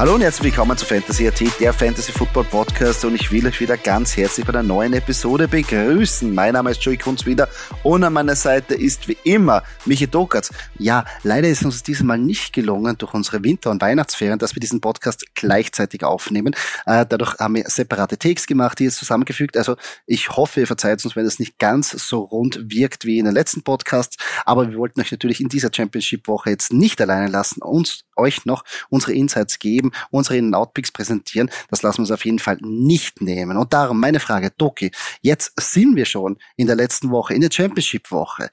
[0.00, 3.60] Hallo und herzlich willkommen zu Fantasy AT, der Fantasy Football Podcast und ich will euch
[3.60, 6.34] wieder ganz herzlich bei einer neuen Episode begrüßen.
[6.34, 7.50] Mein Name ist Joey Kunz wieder
[7.82, 10.54] und an meiner Seite ist wie immer Michi Dokatz.
[10.78, 14.60] Ja, leider ist uns dieses Mal nicht gelungen durch unsere Winter- und Weihnachtsferien, dass wir
[14.60, 16.56] diesen Podcast gleichzeitig aufnehmen.
[16.86, 19.58] Äh, dadurch haben wir separate Takes gemacht, die jetzt zusammengefügt.
[19.58, 19.76] Also
[20.06, 23.34] ich hoffe, ihr verzeiht uns, wenn es nicht ganz so rund wirkt wie in den
[23.34, 28.04] letzten Podcasts, aber wir wollten euch natürlich in dieser Championship-Woche jetzt nicht alleine lassen, uns
[28.20, 31.50] euch noch unsere Insights geben, unsere In-Out-Picks präsentieren.
[31.70, 33.56] Das lassen wir uns auf jeden Fall nicht nehmen.
[33.56, 34.90] Und darum meine Frage, Doki,
[35.22, 38.50] jetzt sind wir schon in der letzten Woche, in der Championship-Woche.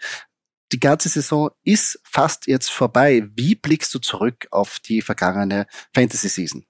[0.71, 3.27] Die ganze Saison ist fast jetzt vorbei.
[3.35, 6.65] Wie blickst du zurück auf die vergangene Fantasy-Season?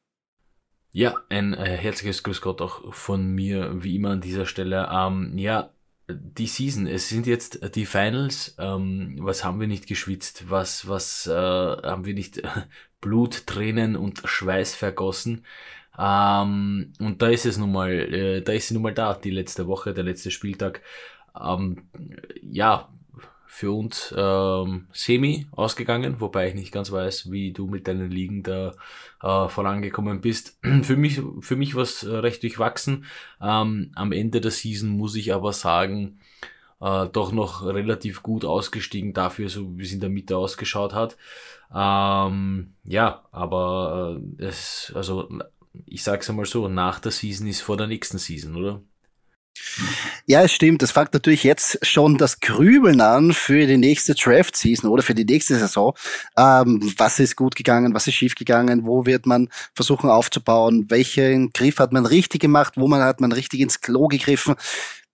[0.92, 4.90] Ja, ein äh, herzliches Grüß Gott auch von mir, wie immer an dieser Stelle.
[4.92, 5.72] Ähm, ja,
[6.10, 8.56] die Season, es sind jetzt die Finals.
[8.58, 10.50] Ähm, was haben wir nicht geschwitzt?
[10.50, 12.42] Was, was äh, haben wir nicht
[13.02, 15.46] Blut, Tränen und Schweiß vergossen?
[15.98, 19.32] Ähm, und da ist es nun mal, äh, da ist sie nun mal da, die
[19.32, 20.82] letzte Woche, der letzte Spieltag.
[21.40, 21.90] Ähm,
[22.42, 22.90] ja,
[23.48, 28.44] für uns ähm, semi ausgegangen, wobei ich nicht ganz weiß, wie du mit deinen Ligen
[28.44, 28.74] da
[29.24, 30.60] äh, vorangekommen bist.
[30.84, 33.06] für mich, für mich war es recht durchwachsen.
[33.42, 36.20] Ähm, am Ende der Season muss ich aber sagen,
[36.82, 41.18] äh, doch noch relativ gut ausgestiegen dafür, so wie es in der Mitte ausgeschaut hat.
[41.74, 45.30] Ähm, ja, aber äh, es, also
[45.86, 48.82] ich sag's einmal so, nach der Season ist vor der nächsten Season, oder?
[50.28, 50.82] Ja, es stimmt.
[50.82, 55.26] Das fängt natürlich jetzt schon das Grübeln an für die nächste Draft-Season oder für die
[55.26, 55.94] nächste Saison.
[56.38, 61.52] Ähm, was ist gut gegangen, was ist schief gegangen, wo wird man versuchen aufzubauen, welchen
[61.52, 64.56] Griff hat man richtig gemacht, wo man hat man richtig ins Klo gegriffen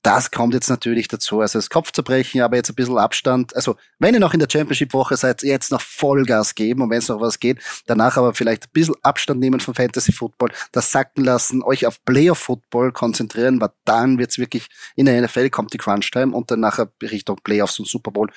[0.04, 1.40] das kommt jetzt natürlich dazu.
[1.40, 3.56] Also das Kopfzerbrechen, aber jetzt ein bisschen Abstand.
[3.56, 7.08] Also wenn ihr noch in der Championship-Woche seid, jetzt noch Vollgas geben und wenn es
[7.08, 11.24] noch was geht, danach aber vielleicht ein bisschen Abstand nehmen von Fantasy Football, das sacken
[11.24, 15.78] lassen, euch auf Playoff Football konzentrieren, weil dann wird's wirklich, in der NFL kommt die
[15.78, 18.30] Crunch Time und dann nachher Richtung Playoffs und Super Bowl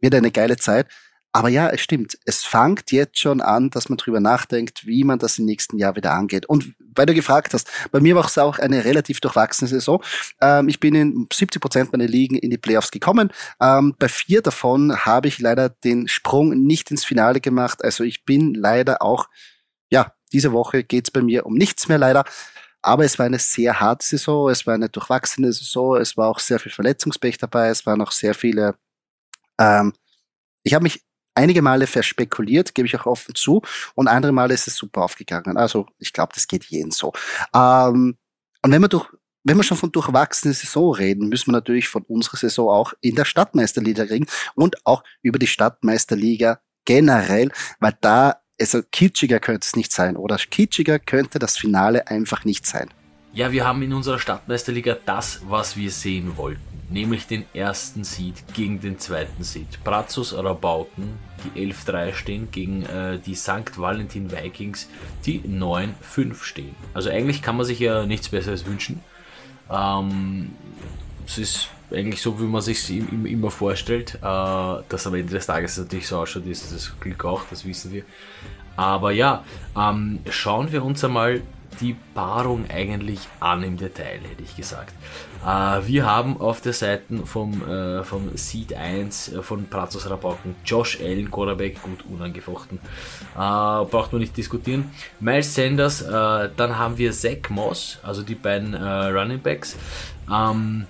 [0.00, 0.86] wird eine geile Zeit.
[1.32, 2.18] Aber ja, es stimmt.
[2.24, 5.94] Es fängt jetzt schon an, dass man drüber nachdenkt, wie man das im nächsten Jahr
[5.94, 6.46] wieder angeht.
[6.46, 10.02] Und weil du gefragt hast, bei mir war es auch eine relativ durchwachsene Saison.
[10.40, 13.30] Ähm, ich bin in 70 Prozent meiner Ligen in die Playoffs gekommen.
[13.60, 17.84] Ähm, bei vier davon habe ich leider den Sprung nicht ins Finale gemacht.
[17.84, 19.28] Also ich bin leider auch,
[19.90, 22.24] ja, diese Woche geht's bei mir um nichts mehr leider.
[22.82, 26.38] Aber es war eine sehr harte Saison, es war eine durchwachsene Saison, es war auch
[26.38, 28.74] sehr viel Verletzungspech dabei, es waren auch sehr viele
[29.60, 29.92] ähm,
[30.62, 31.04] ich habe mich
[31.34, 33.62] einige Male verspekuliert, gebe ich auch offen zu,
[33.94, 35.56] und andere Male ist es super aufgegangen.
[35.56, 37.12] Also ich glaube, das geht jeden so.
[37.54, 38.16] Ähm,
[38.62, 39.08] und wenn wir durch
[39.42, 43.14] wenn wir schon von durchwachsenen Saison reden, müssen wir natürlich von unserer Saison auch in
[43.14, 49.76] der Stadtmeisterliga reden und auch über die Stadtmeisterliga generell, weil da, also kitschiger könnte es
[49.76, 52.90] nicht sein oder kitschiger könnte das Finale einfach nicht sein.
[53.32, 58.34] Ja, wir haben in unserer Stadtmeisterliga das, was wir sehen wollten nämlich den ersten Seed
[58.52, 59.82] gegen den zweiten Seed.
[59.84, 63.76] Brazos Rabauken, die 11-3 stehen, gegen äh, die St.
[63.78, 64.88] Valentin Vikings,
[65.24, 66.74] die 9-5 stehen.
[66.92, 69.00] Also eigentlich kann man sich ja nichts Besseres wünschen.
[69.70, 70.50] Ähm,
[71.26, 74.16] es ist eigentlich so, wie man sich immer vorstellt.
[74.16, 77.92] Äh, dass am Ende des Tages natürlich so ausschaut, ist das Glück auch, das wissen
[77.92, 78.02] wir.
[78.76, 79.44] Aber ja,
[79.76, 81.42] ähm, schauen wir uns einmal
[81.80, 84.92] die Paarung eigentlich an im Detail, hätte ich gesagt.
[85.44, 90.56] Äh, wir haben auf der Seite vom, äh, vom Seed 1 äh, von Pratos Rabauken
[90.64, 92.78] Josh Allen, Quarterback, gut unangefochten.
[92.78, 94.90] Äh, braucht man nicht diskutieren.
[95.20, 99.76] Miles Sanders, äh, dann haben wir Zach Moss, also die beiden äh, Running Backs.
[100.30, 100.86] Ähm,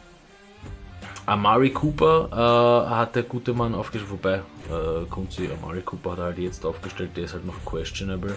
[1.27, 4.43] Amari Cooper hat der gute Mann aufgestellt, wobei
[5.11, 8.35] kommt sie, Amari Cooper hat halt jetzt aufgestellt, der ist halt noch questionable.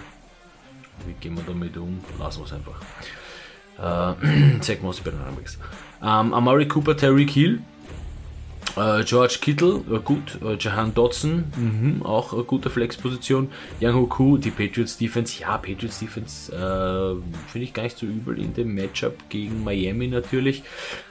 [1.05, 1.99] Wie gehen wir damit um?
[2.19, 4.15] Lassen wir es einfach.
[4.21, 5.57] Äh, Zach Moss bei den Runningbacks.
[6.01, 7.61] Ähm, Amari Cooper, Terry Hill,
[8.75, 10.39] äh, George Kittle, äh, gut.
[10.43, 13.49] Äh, Jahan Dodson, mh, auch eine gute Flexposition.
[13.79, 15.39] Yang Hoku, die Patriots Defense.
[15.41, 20.07] Ja, Patriots Defense äh, finde ich gar nicht so übel in dem Matchup gegen Miami
[20.07, 20.63] natürlich.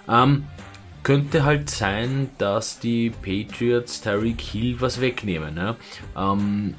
[0.09, 0.45] Ähm,
[1.03, 5.55] könnte halt sein, dass die Patriots Tyreek Hill was wegnehmen.
[5.55, 5.77] Ne?
[6.17, 6.75] Ähm,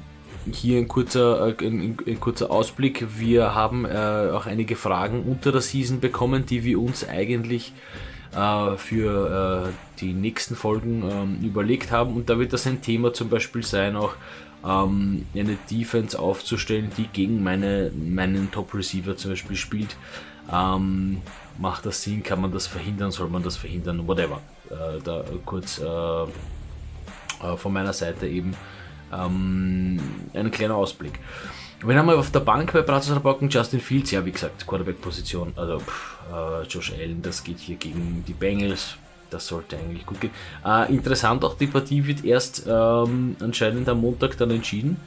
[0.52, 3.06] hier ein kurzer, äh, ein, ein, kurzer Ausblick.
[3.18, 7.72] Wir haben äh, auch einige Fragen unter der Season bekommen, die wir uns eigentlich
[8.34, 12.14] äh, für äh, die nächsten Folgen ähm, überlegt haben.
[12.14, 14.14] Und da wird das ein Thema zum Beispiel sein, auch
[14.66, 19.96] ähm, eine Defense aufzustellen, die gegen meine, meinen Top Receiver zum Beispiel spielt.
[20.52, 21.22] Ähm,
[21.58, 22.22] macht das Sinn?
[22.22, 23.10] Kann man das verhindern?
[23.10, 24.06] Soll man das verhindern?
[24.06, 24.40] Whatever.
[24.70, 26.26] Äh, da kurz äh,
[27.56, 28.54] von meiner Seite eben
[29.14, 30.00] ähm,
[30.32, 31.18] ein kleiner Ausblick.
[31.82, 36.16] Wenn wir auf der Bank bei Rabauken Justin Fields, ja wie gesagt, Quarterback-Position, also pff,
[36.32, 38.96] äh, Josh Allen, das geht hier gegen die Bengals,
[39.28, 40.30] das sollte eigentlich gut gehen.
[40.64, 44.98] Äh, interessant auch, die Partie wird erst ähm, anscheinend am Montag dann entschieden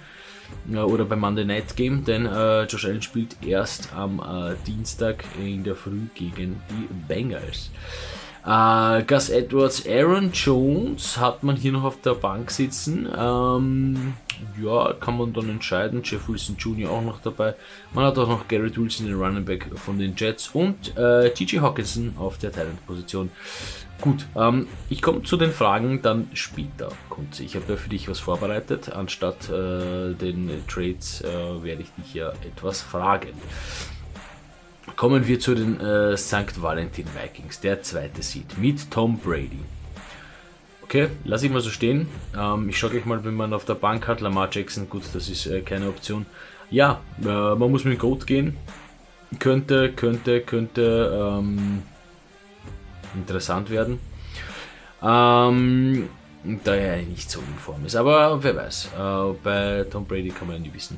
[0.72, 5.24] äh, oder beim Monday Night Game, denn äh, Josh Allen spielt erst am äh, Dienstag
[5.40, 7.72] in der Früh gegen die Bengals.
[8.48, 13.06] Äh, Gus Edwards, Aaron Jones hat man hier noch auf der Bank sitzen.
[13.14, 14.14] Ähm,
[14.64, 16.02] ja, kann man dann entscheiden.
[16.02, 16.90] Jeff Wilson Jr.
[16.90, 17.56] auch noch dabei.
[17.94, 21.60] Man hat auch noch Garrett Wilson, den Running Back von den Jets und äh, TJ
[21.60, 23.32] Hawkinson auf der Talent-Position.
[24.00, 27.44] Gut, ähm, ich komme zu den Fragen dann später, Kunze.
[27.44, 28.94] Ich habe da für dich was vorbereitet.
[28.94, 33.34] Anstatt äh, den Trades äh, werde ich dich ja etwas fragen.
[34.98, 36.60] Kommen wir zu den äh, St.
[36.60, 39.60] Valentin Vikings, der zweite Seed mit Tom Brady.
[40.82, 42.08] Okay, lass ich mal so stehen.
[42.36, 44.22] Ähm, ich schaue gleich mal, wenn man auf der Bank hat.
[44.22, 46.26] Lamar Jackson, gut, das ist äh, keine Option.
[46.72, 48.58] Ja, äh, man muss mit dem Goat gehen.
[49.38, 51.84] Könnte, könnte, könnte ähm,
[53.14, 54.00] interessant werden.
[55.04, 56.10] Ähm,
[56.64, 57.96] da er nicht so in Form ist.
[57.96, 60.98] Aber wer weiß, äh, bei Tom Brady kann man ja nie wissen.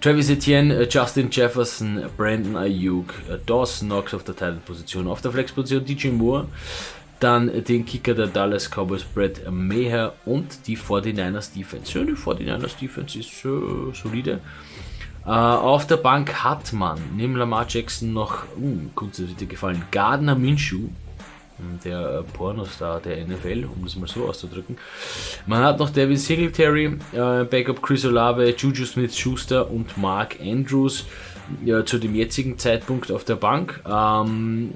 [0.00, 5.32] Travis Etienne, äh, Justin Jefferson, Brandon Ayuk, äh, Dawson Knox auf der Titan-Position, auf der
[5.32, 6.48] Flex-Position DJ Moore,
[7.20, 12.04] dann den Kicker der Dallas Cowboys, Brett Meher und die 49ers Defense.
[12.04, 14.40] Die 49ers Defense ist äh, solide.
[15.24, 20.90] Uh, auf der Bank hat man neben Lamar Jackson noch, uh, kurz gefallen, Gardner Minshew,
[21.84, 24.76] der Pornostar der NFL, um das mal so auszudrücken.
[25.46, 31.06] Man hat noch David Singletary, äh, Backup Chris Olave, Juju Smith-Schuster und Mark Andrews
[31.64, 33.82] ja, zu dem jetzigen Zeitpunkt auf der Bank.
[33.88, 34.74] Ähm,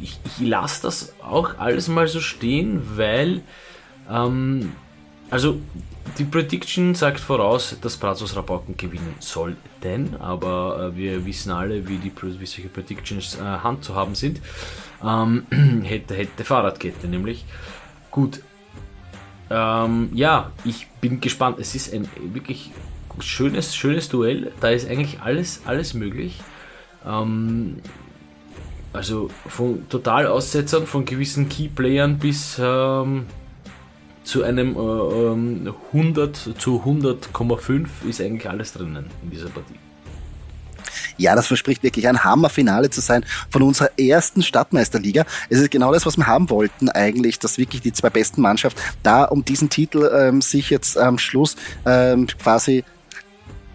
[0.00, 3.42] ich, ich lasse das auch alles mal so stehen, weil
[4.10, 4.72] ähm,
[5.30, 5.60] also
[6.18, 11.98] die Prediction sagt voraus, dass Brazos Rabauken gewinnen sollten, aber äh, wir wissen alle, wie,
[11.98, 14.40] die, wie solche Predictions äh, Hand zu haben sind.
[15.04, 15.46] Ähm,
[15.84, 17.44] hätte, hätte Fahrradkette nämlich.
[18.10, 18.42] Gut.
[19.50, 21.58] Ähm, ja, ich bin gespannt.
[21.58, 22.72] Es ist ein wirklich
[23.20, 24.52] schönes, schönes Duell.
[24.60, 26.40] Da ist eigentlich alles, alles möglich.
[27.06, 27.78] Ähm,
[28.92, 33.26] also von Totalaussetzern, von gewissen Keyplayern bis ähm,
[34.30, 39.74] zu einem äh, 100 ähm, zu 100,5 ist eigentlich alles drinnen in dieser Partie.
[41.16, 45.26] Ja, das verspricht wirklich ein Hammerfinale zu sein von unserer ersten Stadtmeisterliga.
[45.50, 48.80] Es ist genau das, was wir haben wollten eigentlich, dass wirklich die zwei besten Mannschaften
[49.02, 52.84] da um diesen Titel ähm, sich jetzt am Schluss ähm, quasi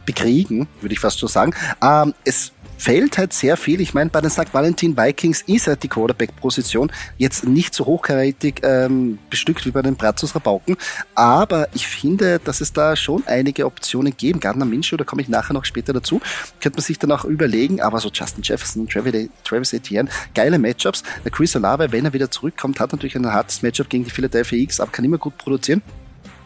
[0.06, 1.54] bekriegen, würde ich fast so sagen.
[1.84, 3.82] Ähm, es fällt halt sehr viel.
[3.82, 4.54] Ich meine, bei den St.
[4.54, 9.96] Valentin Vikings ist halt die Quarterback-Position jetzt nicht so hochkarätig ähm, bestückt wie bei den
[9.96, 10.78] Brazos Rabauken,
[11.14, 14.40] aber ich finde, dass es da schon einige Optionen geben.
[14.40, 16.22] Gardner Minshew, da komme ich nachher noch später dazu,
[16.62, 21.04] könnte man sich dann auch überlegen, aber so Justin Jefferson, Travis, Travis Etienne, geile Matchups.
[21.24, 24.60] Der Chris Olave, wenn er wieder zurückkommt, hat natürlich ein hartes Matchup gegen die Philadelphia
[24.60, 25.82] Eagles, aber kann immer gut produzieren.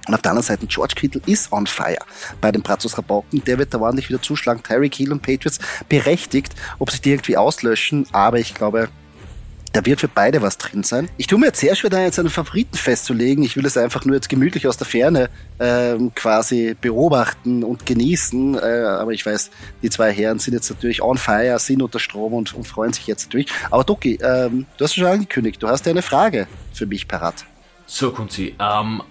[0.08, 2.00] Und auf der anderen Seite, George Kittle ist on fire
[2.42, 3.44] bei den Brazos Rabauken.
[3.44, 4.64] Der wird da ordentlich wieder zuschlagen.
[4.64, 8.08] Tyreek Hill und Patriots berechtigt, ob sie die irgendwie auslöschen.
[8.12, 8.90] Aber ich glaube,
[9.74, 11.10] da wird für beide was drin sein.
[11.18, 13.44] Ich tue mir jetzt sehr schwer, da jetzt einen Favoriten festzulegen.
[13.44, 18.56] Ich will es einfach nur jetzt gemütlich aus der Ferne ähm, quasi beobachten und genießen.
[18.56, 19.52] Äh, aber ich weiß,
[19.84, 23.06] die zwei Herren sind jetzt natürlich on fire, sind unter Strom und, und freuen sich
[23.08, 23.52] jetzt natürlich.
[23.70, 27.46] Aber Doki, ähm, du hast schon angekündigt, du hast ja eine Frage für mich parat.
[27.86, 29.02] So, Kunzi, ähm,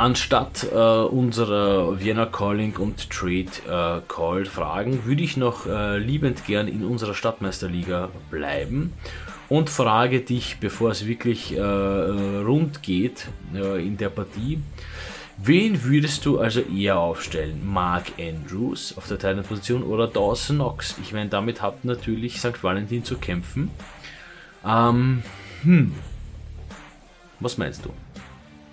[0.00, 6.46] Anstatt äh, unserer Vienna Calling und Trade äh, Call Fragen würde ich noch äh, liebend
[6.46, 8.94] gern in unserer Stadtmeisterliga bleiben
[9.50, 14.62] und frage dich, bevor es wirklich äh, rund geht äh, in der Partie,
[15.36, 17.60] wen würdest du also eher aufstellen?
[17.62, 20.96] Mark Andrews auf der Teilnehmerposition oder Dawson Knox?
[21.02, 22.64] Ich meine, damit hat natürlich St.
[22.64, 23.70] Valentin zu kämpfen.
[24.66, 25.24] Ähm,
[25.62, 25.92] hm.
[27.38, 27.90] Was meinst du?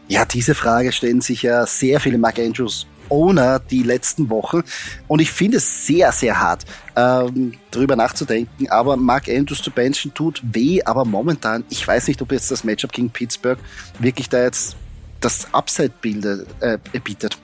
[0.07, 4.63] Ja, diese Frage stellen sich ja sehr viele Mark Andrews Owner die letzten Wochen.
[5.07, 8.69] Und ich finde es sehr, sehr hart, ähm, darüber nachzudenken.
[8.69, 10.81] Aber Mark Andrews zu benchen tut weh.
[10.83, 13.59] Aber momentan, ich weiß nicht, ob jetzt das Matchup gegen Pittsburgh
[13.99, 14.75] wirklich da jetzt
[15.19, 15.93] das Upside
[16.61, 17.37] äh, bietet.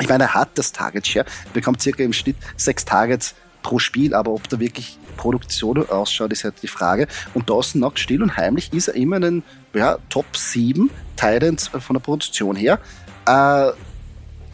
[0.00, 4.14] Ich meine, er hat das Target Share, bekommt circa im Schnitt sechs Targets pro Spiel,
[4.14, 7.06] aber ob da wirklich Produktion ausschaut, ist halt die Frage.
[7.34, 9.42] Und Dawson Knox still und heimlich ist er immer ein
[9.74, 12.78] ja, Top 7 Titans von der Produktion her.
[13.26, 13.70] Äh,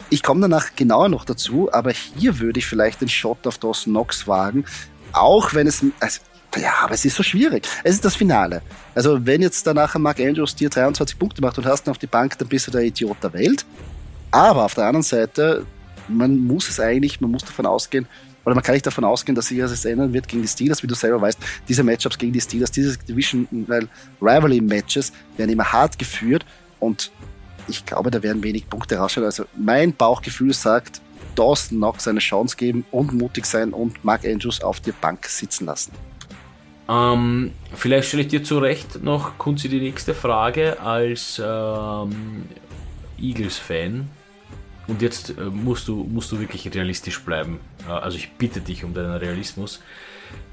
[0.09, 3.93] ich komme danach genauer noch dazu, aber hier würde ich vielleicht den Shot auf Dawson
[3.93, 4.65] Knox wagen,
[5.11, 6.21] auch wenn es, also,
[6.55, 7.67] ja, aber es ist so schwierig.
[7.83, 8.61] Es ist das Finale.
[8.95, 12.07] Also, wenn jetzt danach Mark Andrews dir 23 Punkte macht und hast ihn auf die
[12.07, 13.65] Bank, dann bist du der Idiot der Welt.
[14.31, 15.65] Aber auf der anderen Seite,
[16.07, 18.07] man muss es eigentlich, man muss davon ausgehen,
[18.47, 20.87] oder man kann nicht davon ausgehen, dass sich das ändern wird gegen die Steelers, wie
[20.87, 21.37] du selber weißt.
[21.67, 23.89] Diese Matchups gegen die Steelers, diese Division, weil
[24.21, 26.45] Rivalry Matches werden immer hart geführt
[26.79, 27.11] und
[27.67, 29.25] ich glaube, da werden wenig Punkte rausschauen.
[29.25, 31.01] Also mein Bauchgefühl sagt,
[31.35, 35.65] Dawson noch seine Chance geben und mutig sein und Mark Andrews auf der Bank sitzen
[35.65, 35.91] lassen.
[36.87, 42.45] Ähm, vielleicht stelle ich dir zurecht noch, Kunzi, die nächste Frage als ähm,
[43.19, 44.07] Eagles-Fan.
[44.87, 47.59] Und jetzt äh, musst, du, musst du wirklich realistisch bleiben.
[47.87, 49.81] Äh, also ich bitte dich um deinen Realismus.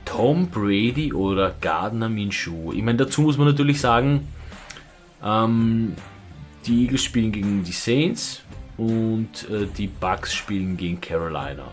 [0.04, 2.72] Tom Brady oder Gardner Minshew?
[2.72, 4.28] Ich meine, dazu muss man natürlich sagen,
[5.22, 5.94] ähm,
[6.66, 8.42] die Eagles spielen gegen die Saints
[8.76, 11.64] und äh, die Bucks spielen gegen Carolina.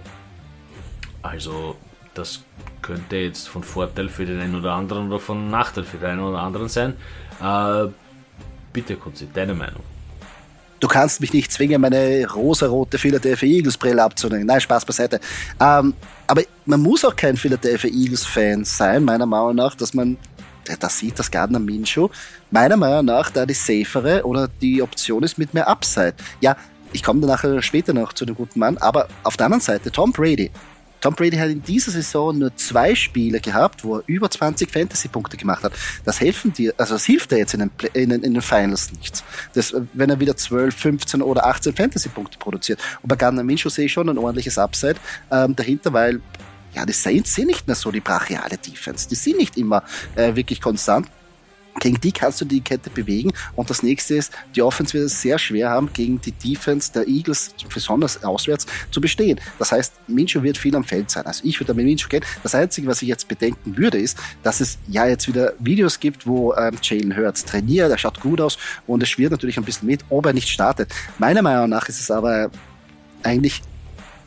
[1.22, 1.75] Also
[2.13, 2.44] das
[2.82, 6.22] könnte jetzt von Vorteil für den einen oder anderen oder von Nachteil für den einen
[6.22, 6.94] oder anderen sein.
[7.41, 7.88] Äh,
[8.74, 9.84] bitte kurz deine Meinung.
[10.81, 14.47] Du kannst mich nicht zwingen, meine rosarote Philadelphia Eagles Brille abzunehmen.
[14.47, 15.19] Nein, Spaß beiseite.
[15.59, 15.93] Ähm,
[16.25, 20.17] aber man muss auch kein Philadelphia Eagles Fan sein, meiner Meinung nach, dass man
[20.79, 22.09] das sieht, das Gardner Minshew,
[22.50, 26.15] meiner Meinung nach da die safere oder die Option ist mit mehr Upside.
[26.39, 26.57] Ja,
[26.93, 29.91] ich komme da nachher später noch zu dem guten Mann, aber auf der anderen Seite
[29.91, 30.50] Tom Brady.
[31.01, 35.36] Tom Brady hat in dieser Saison nur zwei Spiele gehabt, wo er über 20 Fantasy-Punkte
[35.36, 35.74] gemacht hat.
[36.05, 39.24] Das helfen dir, also das hilft dir jetzt in den, in in den Finals nichts.
[39.53, 42.79] Das, wenn er wieder 12, 15 oder 18 Fantasy-Punkte produziert.
[43.01, 44.96] Und bei Gardner Minshew sehe ich schon ein ordentliches Upside
[45.31, 46.22] ähm, dahinter, weil
[46.74, 49.10] ja, die Saints sind nicht mehr so die brachiale Defense.
[49.10, 49.84] Die sind nicht immer
[50.15, 51.08] äh, wirklich konstant.
[51.79, 53.31] Gegen die kannst du die Kette bewegen.
[53.55, 57.07] Und das nächste ist, die Offense wird es sehr schwer haben, gegen die Defense der
[57.07, 59.39] Eagles, besonders auswärts, zu bestehen.
[59.57, 61.25] Das heißt, Minshew wird viel am Feld sein.
[61.25, 62.23] Also ich würde mit Minshew gehen.
[62.43, 66.27] Das Einzige, was ich jetzt bedenken würde, ist, dass es ja jetzt wieder Videos gibt,
[66.27, 69.87] wo ähm, Jalen Hurts trainiert, er schaut gut aus und es schwirrt natürlich ein bisschen
[69.87, 70.91] mit, ob er nicht startet.
[71.17, 72.51] Meiner Meinung nach ist es aber
[73.23, 73.61] eigentlich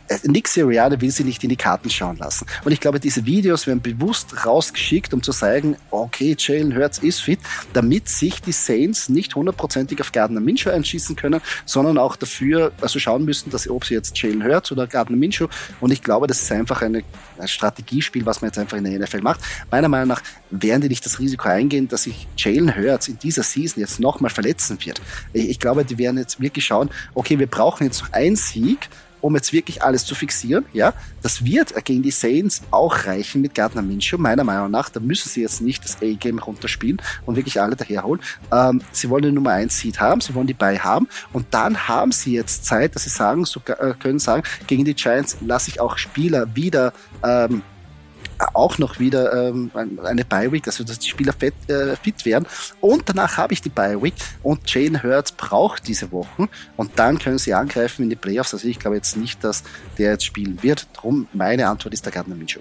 [0.08, 2.46] äh, Nick Sirianni will sie nicht in die Karten schauen lassen.
[2.64, 7.20] Und ich glaube, diese Videos werden bewusst rausgeschickt, um zu zeigen, okay, Jalen Hurts ist
[7.20, 7.40] fit,
[7.72, 12.98] damit sich die Saints nicht hundertprozentig auf Gardner Minshew einschießen können, sondern auch dafür, also
[12.98, 15.48] schauen müssen, dass ob sie jetzt Jalen Hurts oder Gardner Minshew.
[15.80, 17.02] Und ich glaube, das ist einfach eine,
[17.38, 19.40] ein Strategiespiel, was man jetzt einfach in der NFL macht.
[19.70, 23.42] Meiner Meinung nach werden die nicht das Risiko eingehen, dass sich Jalen Hurts in dieser
[23.42, 25.00] Season jetzt nochmal verletzen wird.
[25.32, 28.88] Ich glaube, die werden jetzt wirklich schauen, okay, wir brauchen jetzt noch einen Sieg,
[29.24, 30.66] um jetzt wirklich alles zu fixieren.
[30.74, 34.90] Ja, das wird gegen die Saints auch reichen mit Gardner Minshew, meiner Meinung nach.
[34.90, 38.20] Da müssen sie jetzt nicht das A-Game runterspielen und wirklich alle daherholen.
[38.52, 41.88] Ähm, sie wollen den Nummer 1 Seed haben, sie wollen die bei haben und dann
[41.88, 45.70] haben sie jetzt Zeit, dass sie sagen, so, äh, können sagen, gegen die Giants lasse
[45.70, 47.62] ich auch Spieler wieder ähm,
[48.54, 49.70] auch noch wieder ähm,
[50.02, 52.46] eine Bye-Week, also dass die Spieler fit, äh, fit werden.
[52.80, 57.38] Und danach habe ich die Bye-Week und Jane Hurts braucht diese Wochen und dann können
[57.38, 58.54] sie angreifen in die Playoffs.
[58.54, 59.64] Also ich glaube jetzt nicht, dass
[59.98, 60.88] der jetzt spielen wird.
[60.94, 62.60] Drum meine Antwort ist der Gardner Minshew.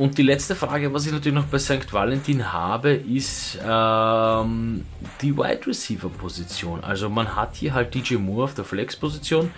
[0.00, 1.92] Und die letzte Frage, was ich natürlich noch bei St.
[1.92, 4.86] Valentin habe, ist ähm,
[5.20, 6.82] die Wide Receiver Position.
[6.82, 9.50] Also man hat hier halt DJ Moore auf der Flex Position.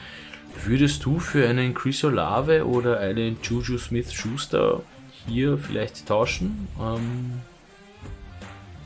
[0.64, 4.82] Würdest du für einen Chris Olave oder einen Juju Smith-Schuster
[5.26, 6.68] hier vielleicht tauschen?
[6.80, 7.40] Ähm,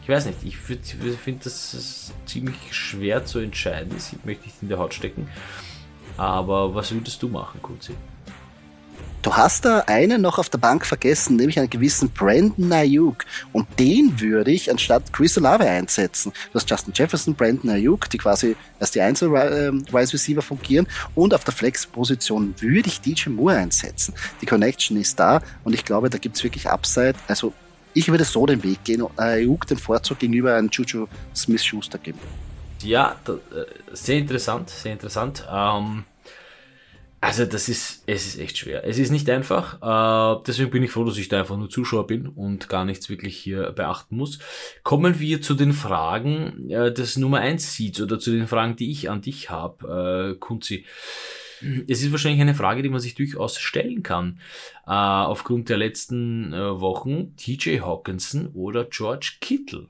[0.03, 3.91] ich weiß nicht, ich finde das ziemlich schwer zu entscheiden.
[3.93, 5.29] Das möchte ich in der Haut stecken.
[6.17, 7.95] Aber was würdest du machen, Kuzi?
[9.26, 13.25] Du hast da einen noch auf der Bank vergessen, nämlich einen gewissen Brandon Ayuk.
[13.52, 16.33] Und den würde ich anstatt Chris Olave einsetzen.
[16.52, 20.87] Du hast Justin Jefferson, Brandon Ayuk, die quasi als die Einzel-Wise Receiver fungieren.
[21.16, 24.14] Und auf der Flex-Position würde ich DJ Moore einsetzen.
[24.40, 27.16] Die Connection ist da und ich glaube, da gibt es wirklich Upside.
[27.26, 27.52] Also
[27.95, 32.21] ich würde so den Weg gehen und Ayuk den Vorzug gegenüber einem Juju Smith-Schuster geben.
[32.80, 33.33] Ja, äh,
[33.92, 35.45] sehr interessant, sehr interessant.
[35.50, 36.04] Ähm
[37.21, 38.85] also das ist, es ist echt schwer.
[38.85, 39.81] Es ist nicht einfach.
[39.81, 43.09] Äh, deswegen bin ich froh, dass ich da einfach nur Zuschauer bin und gar nichts
[43.09, 44.39] wirklich hier beachten muss.
[44.83, 48.91] Kommen wir zu den Fragen äh, des Nummer 1 Seeds oder zu den Fragen, die
[48.91, 50.85] ich an dich habe, äh, Kunzi.
[51.89, 54.41] Es ist wahrscheinlich eine Frage, die man sich durchaus stellen kann.
[54.87, 59.89] Äh, aufgrund der letzten äh, Wochen TJ Hawkinson oder George Kittle.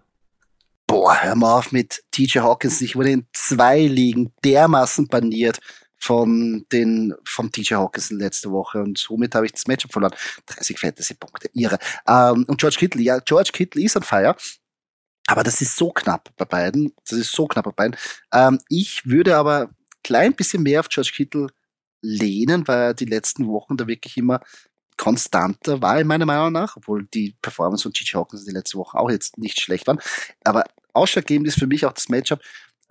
[0.86, 2.84] Boah, hör mal auf mit TJ Hawkinson.
[2.84, 5.58] Ich wurde in zwei Ligen dermaßen baniert
[5.98, 10.14] von den vom TJ Hawkinson letzte Woche und somit habe ich das Matchup verloren.
[10.46, 11.78] 30 Fantasy-Punkte, irre.
[12.06, 14.36] Ähm, und George Kittle, ja, George Kittle ist on fire.
[15.26, 16.94] Aber das ist so knapp bei beiden.
[17.08, 17.96] Das ist so knapp bei beiden.
[18.32, 19.70] Ähm, ich würde aber
[20.04, 21.48] klein bisschen mehr auf George Kittle
[22.00, 24.40] lehnen, weil er die letzten Wochen da wirklich immer
[24.96, 28.98] konstanter war, in meiner Meinung nach, obwohl die Performance von Gigi Hawkins die letzte Woche
[28.98, 30.00] auch jetzt nicht schlecht waren.
[30.44, 32.40] Aber ausschlaggebend ist für mich auch das Matchup,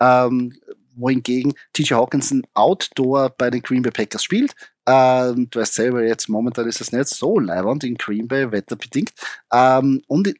[0.00, 0.52] ähm,
[0.96, 4.54] wohingegen TJ Hawkinson Outdoor bei den Green Bay Packers spielt.
[4.86, 9.12] Ähm, du weißt selber, jetzt momentan ist es nicht so leibend in Green Bay, wetterbedingt.
[9.52, 10.34] Ähm, und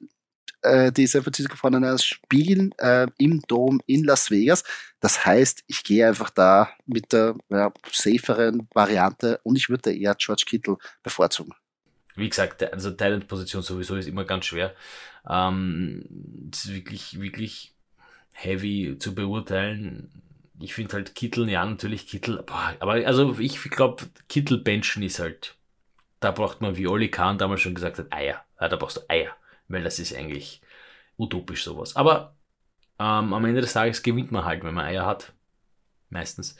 [0.62, 4.64] äh, die San Francisco 49ers spielen äh, im Dom in Las Vegas.
[5.00, 10.14] Das heißt, ich gehe einfach da mit der ja, saferen Variante und ich würde eher
[10.16, 11.52] George Kittle bevorzugen.
[12.16, 14.74] Wie gesagt, also Talent-Position sowieso ist immer ganz schwer.
[15.28, 17.74] Ähm, ist wirklich, wirklich
[18.32, 20.10] heavy zu beurteilen.
[20.58, 25.18] Ich finde halt Kittel, ja, natürlich Kittel, boah, aber also ich glaube, Kittel benchen ist
[25.18, 25.54] halt,
[26.20, 28.42] da braucht man, wie Oli Kahn damals schon gesagt hat, Eier.
[28.60, 29.36] Ja, da brauchst du Eier,
[29.68, 30.62] weil das ist eigentlich
[31.18, 31.96] utopisch sowas.
[31.96, 32.34] Aber
[32.98, 35.32] ähm, am Ende des Tages gewinnt man halt, wenn man Eier hat.
[36.08, 36.56] Meistens.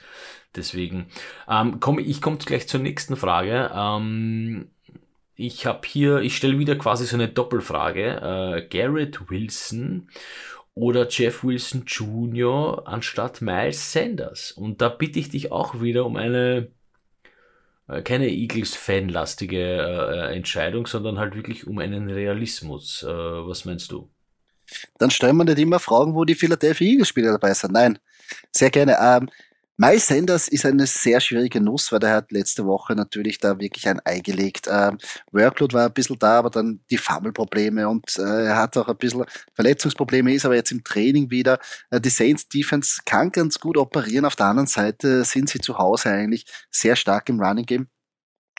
[0.55, 1.07] Deswegen.
[1.47, 3.71] Ähm, komm, ich komme gleich zur nächsten Frage.
[3.73, 4.69] Ähm,
[5.35, 8.03] ich habe hier, ich stelle wieder quasi so eine Doppelfrage.
[8.03, 10.09] Äh, Garrett Wilson
[10.77, 12.83] oder Jeff Wilson Jr.
[12.85, 14.51] anstatt Miles Sanders.
[14.51, 16.67] Und da bitte ich dich auch wieder um eine
[17.87, 23.03] äh, keine Eagles-fanlastige äh, Entscheidung, sondern halt wirklich um einen Realismus.
[23.03, 24.09] Äh, was meinst du?
[24.99, 27.73] Dann stellen wir nicht immer Fragen, wo die Philadelphia Eagles-Spieler dabei sind.
[27.73, 27.97] Nein,
[28.51, 28.97] sehr gerne.
[29.01, 29.29] Ähm,
[29.79, 33.87] Miles Sanders ist eine sehr schwierige Nuss, weil der hat letzte Woche natürlich da wirklich
[33.87, 34.67] ein Ei gelegt.
[34.67, 34.97] Ähm,
[35.31, 38.97] Workload war ein bisschen da, aber dann die Fumble-Probleme und äh, er hat auch ein
[38.97, 41.59] bisschen Verletzungsprobleme, ist aber jetzt im Training wieder.
[41.91, 44.25] Äh, die Saints Defense kann ganz gut operieren.
[44.25, 47.87] Auf der anderen Seite sind sie zu Hause eigentlich sehr stark im Running Game.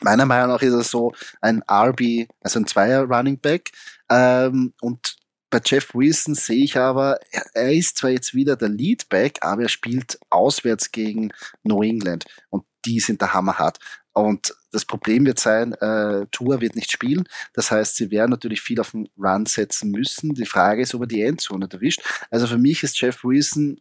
[0.01, 1.11] Meiner Meinung nach ist er so
[1.41, 3.71] ein RB, also ein Zweier Running Back.
[4.09, 5.18] Ähm, und
[5.49, 7.19] bei Jeff Wilson sehe ich aber,
[7.53, 11.31] er ist zwar jetzt wieder der Leadback, aber er spielt auswärts gegen
[11.63, 13.79] New England und die sind der hammerhart.
[14.13, 17.27] Und das Problem wird sein, äh, Tour wird nicht spielen.
[17.53, 20.33] Das heißt, sie werden natürlich viel auf den Run setzen müssen.
[20.33, 22.01] Die Frage ist, ob er die Endzone erwischt.
[22.29, 23.79] Also für mich ist Jeff Wilson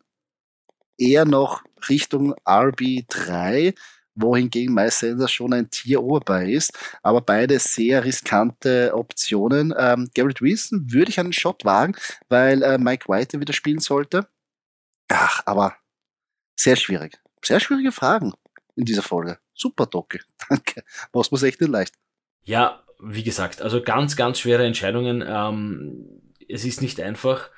[0.96, 3.74] eher noch Richtung RB3
[4.20, 6.72] wohingegen Miles Sanders schon ein Tier oberbei ist.
[7.02, 9.74] Aber beide sehr riskante Optionen.
[9.76, 11.94] Ähm, Garrett Wilson würde ich einen Shot wagen,
[12.28, 14.26] weil äh, Mike White wieder spielen sollte.
[15.08, 15.76] Ach, aber
[16.56, 17.18] sehr schwierig.
[17.44, 18.32] Sehr schwierige Fragen
[18.76, 19.38] in dieser Folge.
[19.54, 20.20] Super, Docke.
[20.48, 20.82] Danke.
[21.12, 21.94] Was muss echt nicht leicht.
[22.44, 25.24] Ja, wie gesagt, also ganz, ganz schwere Entscheidungen.
[25.26, 27.50] Ähm, es ist nicht einfach.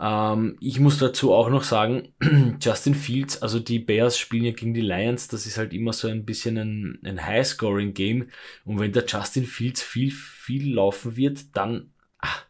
[0.00, 2.14] Ähm, ich muss dazu auch noch sagen,
[2.60, 6.08] Justin Fields, also die Bears spielen ja gegen die Lions, das ist halt immer so
[6.08, 8.30] ein bisschen ein, ein High-Scoring-Game.
[8.64, 12.46] Und wenn der Justin Fields viel, viel laufen wird, dann ach,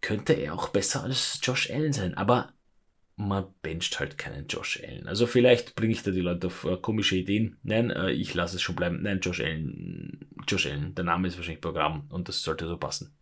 [0.00, 2.14] könnte er auch besser als Josh Allen sein.
[2.14, 2.54] Aber
[3.16, 5.06] man bencht halt keinen Josh Allen.
[5.06, 7.58] Also vielleicht bringe ich da die Leute auf äh, komische Ideen.
[7.62, 9.02] Nein, äh, ich lasse es schon bleiben.
[9.02, 13.14] Nein, Josh Allen, Josh Allen, der Name ist wahrscheinlich Programm und das sollte so passen.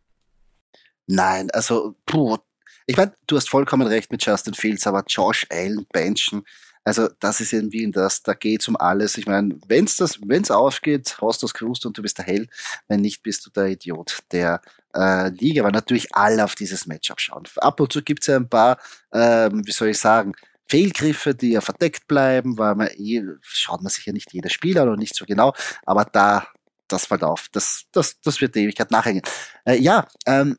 [1.07, 2.39] Nein, also puh,
[2.87, 6.45] ich meine, du hast vollkommen recht mit Justin Fields, aber Josh Allen benchen,
[6.85, 9.19] also das ist irgendwie in das, da geht's um alles.
[9.19, 12.51] Ich meine, wenn's das, wenn's aufgeht, hast du das gewusst und du bist der Held.
[12.89, 14.63] Wenn nicht, bist du der Idiot der
[14.95, 15.63] äh, Liga.
[15.63, 17.45] Aber natürlich alle auf dieses Matchup schauen.
[17.57, 18.79] Ab und zu gibt's ja ein paar,
[19.13, 20.33] ähm, wie soll ich sagen,
[20.69, 24.79] Fehlgriffe, die ja verdeckt bleiben, weil man eh, schaut man sich ja nicht jedes Spiel
[24.79, 25.53] an und nicht so genau.
[25.85, 26.47] Aber da,
[26.89, 27.49] das fällt auf.
[27.53, 29.23] Das, das, das wird die Ewigkeit nachhängen.
[29.65, 30.57] Äh, ja, ähm,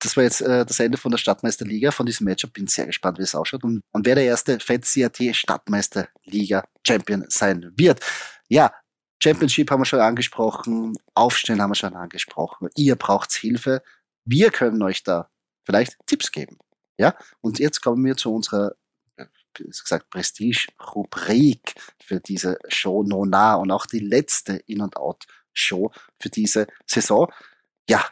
[0.00, 2.52] das war jetzt äh, das Ende von der Stadtmeisterliga, von diesem Matchup.
[2.52, 7.24] Bin sehr gespannt, wie es ausschaut und, und wer der erste Fantasy AT Stadtmeisterliga Champion
[7.28, 8.00] sein wird.
[8.48, 8.72] Ja,
[9.22, 12.68] Championship haben wir schon angesprochen, Aufstellen haben wir schon angesprochen.
[12.74, 13.82] Ihr braucht Hilfe.
[14.24, 15.30] Wir können euch da
[15.64, 16.58] vielleicht Tipps geben.
[16.98, 18.74] Ja, und jetzt kommen wir zu unserer
[19.58, 26.28] wie gesagt, Prestige-Rubrik für diese Show Nona und auch die letzte In- und Out-Show für
[26.28, 27.30] diese Saison.
[27.88, 28.08] Ja,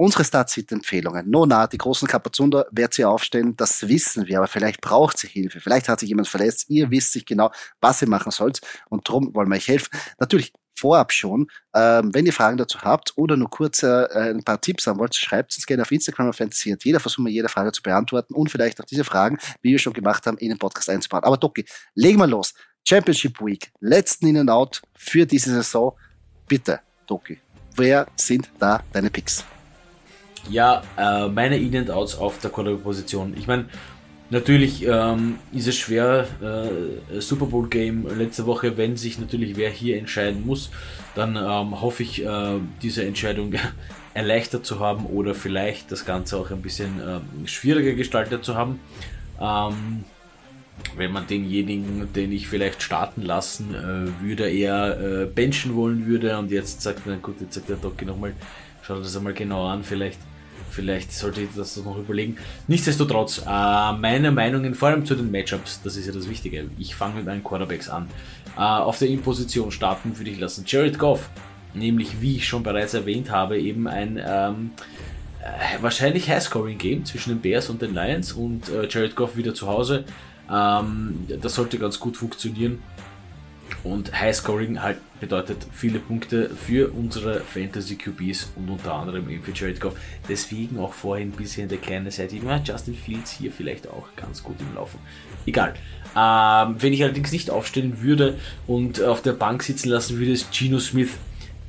[0.00, 1.28] Unsere Start-Sit-Empfehlungen.
[1.28, 5.60] Nona, die großen Kapazunder, wird sie aufstellen, das wissen wir, aber vielleicht braucht sie Hilfe.
[5.60, 6.66] Vielleicht hat sich jemand verletzt.
[6.68, 9.90] Ihr wisst sich genau, was ihr machen sollt und darum wollen wir euch helfen.
[10.20, 11.48] Natürlich vorab schon.
[11.74, 15.16] Ähm, wenn ihr Fragen dazu habt oder nur kurz äh, ein paar Tipps haben wollt,
[15.16, 16.76] schreibt uns gerne auf Instagram auf Fantasy.
[16.80, 19.92] Jeder versuchen wir jede Frage zu beantworten und vielleicht auch diese Fragen, wie wir schon
[19.92, 21.24] gemacht haben, in den Podcast einzubauen.
[21.24, 21.64] Aber Doki,
[21.96, 22.54] legen wir los.
[22.86, 25.96] Championship Week, letzten In and Out für diese Saison.
[26.46, 27.38] Bitte, Doki,
[27.74, 29.44] wer sind da deine Picks?
[30.50, 33.34] Ja, äh, meine In- and Outs auf der Quarterback-Position.
[33.36, 33.66] Ich meine,
[34.30, 39.98] natürlich ähm, ist es schwer, äh, Super Bowl-Game letzte Woche, wenn sich natürlich wer hier
[39.98, 40.70] entscheiden muss,
[41.14, 43.52] dann ähm, hoffe ich, äh, diese Entscheidung
[44.14, 48.80] erleichtert zu haben oder vielleicht das Ganze auch ein bisschen äh, schwieriger gestaltet zu haben.
[49.40, 50.04] Ähm,
[50.96, 56.38] wenn man denjenigen, den ich vielleicht starten lassen äh, würde, eher äh, benchen wollen würde
[56.38, 58.32] und jetzt sagt man, gut, jetzt sagt der Doki nochmal,
[58.88, 60.18] schau das einmal genau an, vielleicht
[60.70, 62.36] Vielleicht sollte ich das noch überlegen.
[62.66, 66.68] Nichtsdestotrotz, äh, meine Meinungen, vor allem zu den Matchups, das ist ja das Wichtige.
[66.78, 68.08] Ich fange mit meinen Quarterbacks an.
[68.56, 71.30] Äh, auf der In-Position starten würde ich lassen Jared Goff,
[71.74, 74.70] nämlich wie ich schon bereits erwähnt habe, eben ein ähm,
[75.42, 79.68] äh, wahrscheinlich High-Scoring-Game zwischen den Bears und den Lions und äh, Jared Goff wieder zu
[79.68, 80.04] Hause.
[80.52, 82.82] Ähm, das sollte ganz gut funktionieren.
[83.84, 89.42] Und High Scoring halt bedeutet viele Punkte für unsere Fantasy QBs und unter anderem eben
[89.42, 89.94] für Jared Goff.
[90.28, 92.36] Deswegen auch vorhin ein bisschen der kleine Seite.
[92.64, 94.98] Justin Fields hier vielleicht auch ganz gut im Laufen.
[95.46, 95.74] Egal.
[96.16, 100.52] Ähm, wenn ich allerdings nicht aufstellen würde und auf der Bank sitzen lassen würde, ist
[100.52, 101.10] Geno Smith.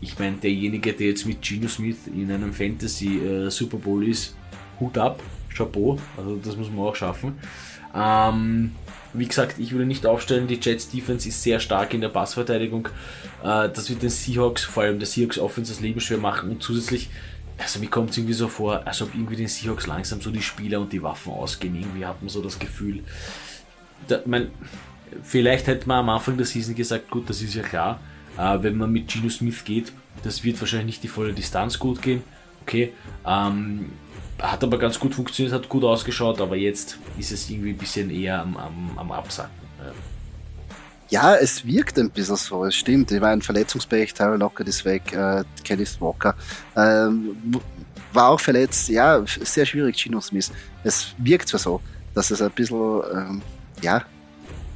[0.01, 4.35] Ich meine, derjenige, der jetzt mit Geno Smith in einem Fantasy äh, Super Bowl ist,
[4.79, 5.21] Hut ab,
[5.53, 5.99] Chapeau.
[6.17, 7.37] Also das muss man auch schaffen.
[7.93, 8.71] Ähm,
[9.13, 12.87] wie gesagt, ich würde nicht aufstellen, die Jets Defense ist sehr stark in der Passverteidigung.
[13.43, 16.63] Äh, das wird den Seahawks, vor allem der Seahawks Offense, das Leben schwer machen und
[16.63, 17.09] zusätzlich,
[17.57, 20.41] also mir kommt es irgendwie so vor, als ob irgendwie den Seahawks langsam so die
[20.41, 21.75] Spieler und die Waffen ausgehen.
[21.75, 23.03] Irgendwie hat man so das Gefühl,
[24.07, 24.51] da, mein,
[25.23, 27.99] vielleicht hätte man am Anfang der Season gesagt, gut, das ist ja klar,
[28.37, 29.91] äh, wenn man mit Geno Smith geht,
[30.23, 32.23] das wird wahrscheinlich nicht die volle Distanz gut gehen.
[32.63, 32.93] Okay,
[33.25, 33.91] ähm,
[34.39, 38.09] hat aber ganz gut funktioniert, hat gut ausgeschaut, aber jetzt ist es irgendwie ein bisschen
[38.09, 39.59] eher am, am, am Absacken.
[41.09, 41.35] Ja.
[41.35, 43.11] es wirkt ein bisschen so, es stimmt.
[43.11, 46.35] Ich war ein Verletzungspech, Tyler Lockett ist weg, äh, Kenneth Walker
[46.75, 47.35] ähm,
[48.13, 48.89] war auch verletzt.
[48.89, 50.51] Ja, sehr schwierig, Gino Smith.
[50.83, 51.81] Es wirkt zwar so,
[52.13, 53.41] dass es ein bisschen, ähm,
[53.81, 54.03] ja,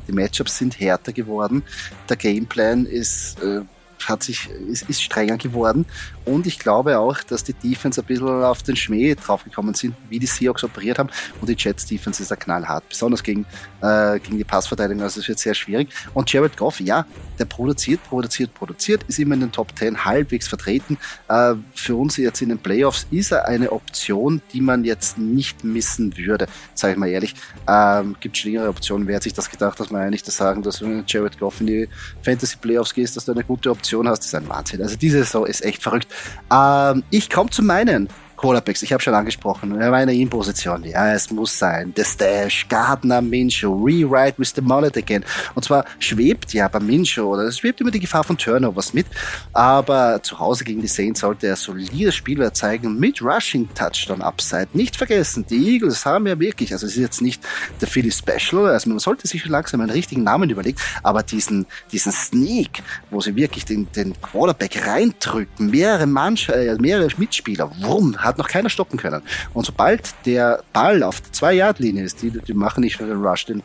[0.07, 1.63] die Matchups sind härter geworden.
[2.09, 3.61] Der Gameplan ist äh,
[4.07, 5.85] hat sich, ist, ist strenger geworden.
[6.25, 10.19] Und ich glaube auch, dass die Defense ein bisschen auf den Schmäh draufgekommen sind, wie
[10.19, 11.09] die Seahawks operiert haben.
[11.41, 13.45] Und die Jets Defense ist ja knallhart, besonders gegen,
[13.81, 15.03] äh, gegen die Passverteidigung.
[15.03, 15.89] Also es wird sehr schwierig.
[16.13, 17.05] Und Jared Goff, ja,
[17.39, 20.97] der produziert, produziert, produziert, ist immer in den Top 10 halbwegs vertreten.
[21.27, 25.63] Äh, für uns jetzt in den Playoffs ist er eine Option, die man jetzt nicht
[25.63, 27.35] missen würde, sage ich mal ehrlich.
[27.67, 29.07] Ähm, gibt schlimmere Optionen.
[29.07, 31.67] Wer hat sich das gedacht, dass man eigentlich das sagen, dass wenn Jared Goff in
[31.67, 31.89] die
[32.21, 34.81] Fantasy Playoffs gehst, dass du eine gute Option hast, das ist ein Wahnsinn.
[34.81, 36.07] Also diese Saison ist echt verrückt.
[36.51, 38.09] Ähm, ich komme zu meinen
[38.43, 41.93] Quarterbacks, ich habe schon angesprochen, meine In-Position, ja, es muss sein.
[41.95, 45.23] The Stash, Gardner, Minshew, Rewrite with the Mullet again.
[45.55, 49.05] Und zwar schwebt ja bei Minshew, oder es schwebt immer die Gefahr von Turnovers mit,
[49.53, 54.67] aber zu Hause gegen die Saints sollte er solides Spielwert zeigen mit Rushing Touchdown Upside.
[54.73, 57.41] Nicht vergessen, die Eagles haben ja wirklich, also es ist jetzt nicht
[57.79, 61.65] der Philly Special, also man sollte sich schon langsam einen richtigen Namen überlegen, aber diesen,
[61.93, 68.17] diesen Sneak, wo sie wirklich den, den Quarterback reindrücken, mehrere Mannschaften, äh, mehrere Mitspieler, wumm,
[68.17, 69.21] hat hat noch keiner stoppen können.
[69.53, 73.45] Und sobald der Ball auf der 2-Yard-Linie ist, die, die machen nicht nur den Rush,
[73.45, 73.63] den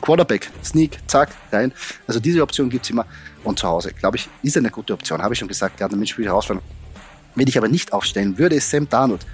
[0.00, 1.72] Quarterback, Sneak, zack, rein.
[2.06, 3.06] Also diese Option gibt es immer.
[3.44, 5.22] Und zu Hause, glaube ich, ist eine gute Option.
[5.22, 6.62] Habe ich schon gesagt, gerade mit Spiel herausfallen.
[7.34, 9.24] Wenn ich aber nicht aufstellen würde, ist Sam Darnold.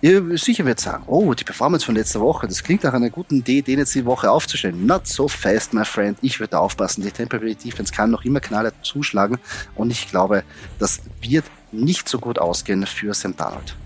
[0.00, 3.36] Ihr sicher wird sagen, oh, die Performance von letzter Woche, das klingt nach einer guten
[3.36, 4.84] Idee, den jetzt die Woche aufzustellen.
[4.84, 6.18] Not so fast, my friend.
[6.20, 7.02] Ich würde aufpassen.
[7.02, 9.38] Die Temporary Defense kann noch immer knaller zuschlagen.
[9.74, 10.44] Und ich glaube,
[10.78, 13.76] das wird nicht so gut ausgehen für Sam Darnold.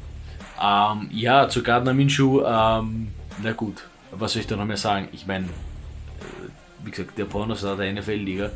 [0.61, 3.09] Ähm, ja, zu Gardner Minshew, ähm,
[3.43, 5.09] na gut, was soll ich da noch mehr sagen?
[5.13, 5.49] Ich meine, äh,
[6.85, 8.51] wie gesagt, der Pornostar der NFL-Liga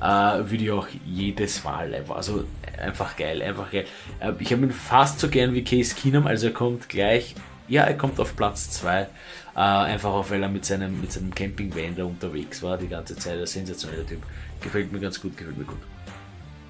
[0.00, 2.44] äh, würde ich auch jedes Mal also
[2.78, 3.86] einfach geil, einfach geil.
[4.20, 7.34] Äh, ich habe ihn fast so gern wie Case Keenum, also er kommt gleich,
[7.68, 9.08] ja, er kommt auf Platz 2, äh,
[9.54, 13.38] einfach auch, weil er mit seinem, mit seinem Campingvan da unterwegs war die ganze Zeit,
[13.38, 14.22] ein sensationeller Typ.
[14.60, 15.78] Gefällt mir ganz gut, gefällt mir gut.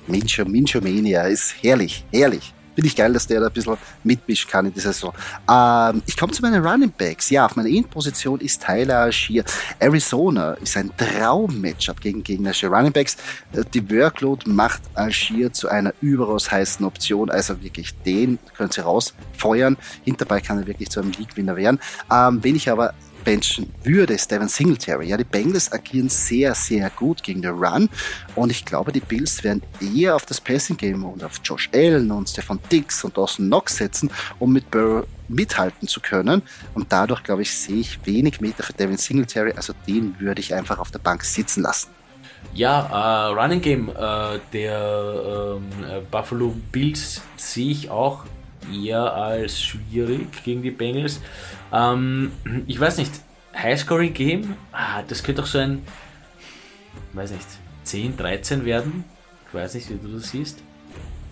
[0.06, 2.54] Mincho, Mincho Mania ist herrlich, herrlich.
[2.76, 5.14] Finde ich geil, dass der da ein bisschen mitmischen kann in dieser Saison.
[5.50, 7.30] Ähm, ich komme zu meinen Running Backs.
[7.30, 9.44] Ja, auf meiner In-Position ist Tyler Algier.
[9.78, 13.16] Arizona ist ein Traum-Matchup gegen gegnerische Running Backs.
[13.54, 17.30] Äh, die Workload macht Algier zu einer überaus heißen Option.
[17.30, 19.78] Also wirklich, den können sie rausfeuern.
[20.04, 21.80] Hinterbei kann er wirklich zu einem League-Winner werden.
[22.12, 22.92] Ähm, wenn ich aber
[23.26, 25.08] benchen würde, Devin Singletary.
[25.08, 27.90] Ja, die Bengals agieren sehr, sehr gut gegen den Run
[28.36, 32.10] und ich glaube, die Bills werden eher auf das Passing Game und auf Josh Allen
[32.12, 36.42] und Stefan Dix und Dawson Knox setzen, um mit Burrow mithalten zu können.
[36.74, 39.52] Und dadurch, glaube ich, sehe ich wenig Meter für Devin Singletary.
[39.56, 41.88] Also den würde ich einfach auf der Bank sitzen lassen.
[42.54, 48.24] Ja, äh, Running Game äh, der ähm, äh, Buffalo Bills sehe ich auch
[48.72, 51.20] eher als schwierig gegen die Bengals.
[51.72, 52.32] Ähm,
[52.66, 53.12] ich weiß nicht,
[53.54, 55.82] Highscoring Game, ah, das könnte auch so ein,
[57.12, 57.46] weiß nicht,
[57.84, 59.04] 10, 13 werden.
[59.48, 60.58] Ich weiß nicht, wie du das siehst.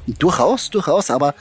[0.06, 1.34] Durchaus, durchaus, aber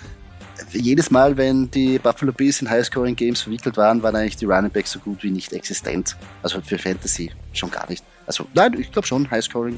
[0.71, 4.71] jedes Mal, wenn die Buffalo Bills in Highscoring Games verwickelt waren, waren eigentlich die Running
[4.71, 6.15] Backs so gut wie nicht existent.
[6.41, 8.03] Also für Fantasy schon gar nicht.
[8.25, 9.77] Also nein, ich glaube schon, Highscoring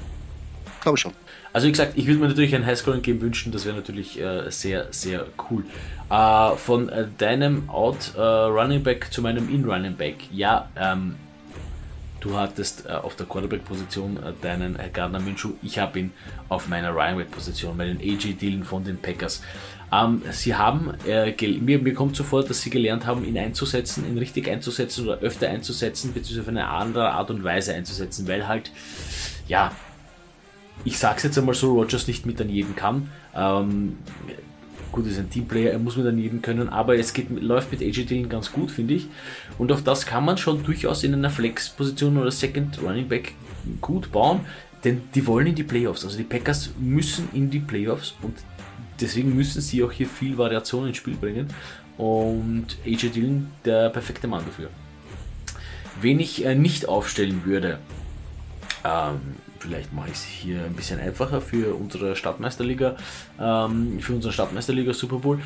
[0.86, 1.13] glaube schon.
[1.52, 4.88] Also wie gesagt, ich würde mir natürlich ein Highscoring-Game wünschen, das wäre natürlich äh, sehr,
[4.91, 5.63] sehr cool.
[6.10, 10.15] Äh, von äh, deinem Out äh, Running Back zu meinem In Running Back.
[10.32, 11.15] Ja, ähm,
[12.19, 15.54] du hattest äh, auf der Quarterback-Position äh, deinen Gardner Minshew.
[15.63, 16.12] Ich habe ihn
[16.50, 19.41] auf meiner Running Back-Position, bei den AJ Dillon von den Packers.
[19.91, 24.17] Ähm, sie haben, mir, mir kommt so vor, dass sie gelernt haben, ihn einzusetzen, ihn
[24.17, 28.71] richtig einzusetzen oder öfter einzusetzen, beziehungsweise auf eine andere Art und Weise einzusetzen, weil halt,
[29.48, 29.71] ja,
[30.83, 33.09] ich sag's jetzt einmal so, Rogers nicht mit an jeden kann.
[33.35, 33.97] Ähm,
[34.91, 37.81] gut, ist ein Teamplayer, er muss mit an jeden können, aber es geht, läuft mit
[37.81, 39.07] AJ Dillon ganz gut, finde ich.
[39.57, 43.33] Und auf das kann man schon durchaus in einer Flex-Position oder Second Running Back
[43.81, 44.41] gut bauen,
[44.83, 46.05] denn die wollen in die Playoffs.
[46.05, 48.33] Also die Packers müssen in die Playoffs und
[49.01, 51.47] deswegen müssen sie auch hier viel Variation ins Spiel bringen.
[51.97, 54.69] Und AJ Dillon der perfekte Mann dafür.
[56.01, 57.79] Wen ich äh, nicht aufstellen würde,
[58.86, 59.19] ähm,
[59.60, 62.95] vielleicht mache ich es hier ein bisschen einfacher für unsere Stadtmeisterliga,
[63.39, 65.39] ähm, für unseren Stadtmeisterliga Super Bowl.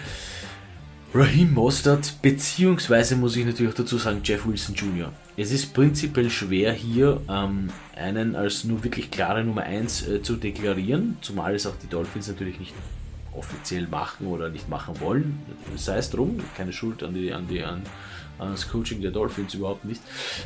[1.11, 5.11] Raheem Mostert, beziehungsweise muss ich natürlich auch dazu sagen, Jeff Wilson Jr.
[5.37, 10.35] Es ist prinzipiell schwer hier ähm, einen als nur wirklich klare Nummer 1 äh, zu
[10.35, 12.75] deklarieren, zumal es auch die Dolphins natürlich nicht
[13.35, 15.39] offiziell machen oder nicht machen wollen.
[15.77, 17.81] Sei es drum, keine Schuld an die, an die, an,
[18.39, 20.01] das Coaching der Dolphins überhaupt nicht.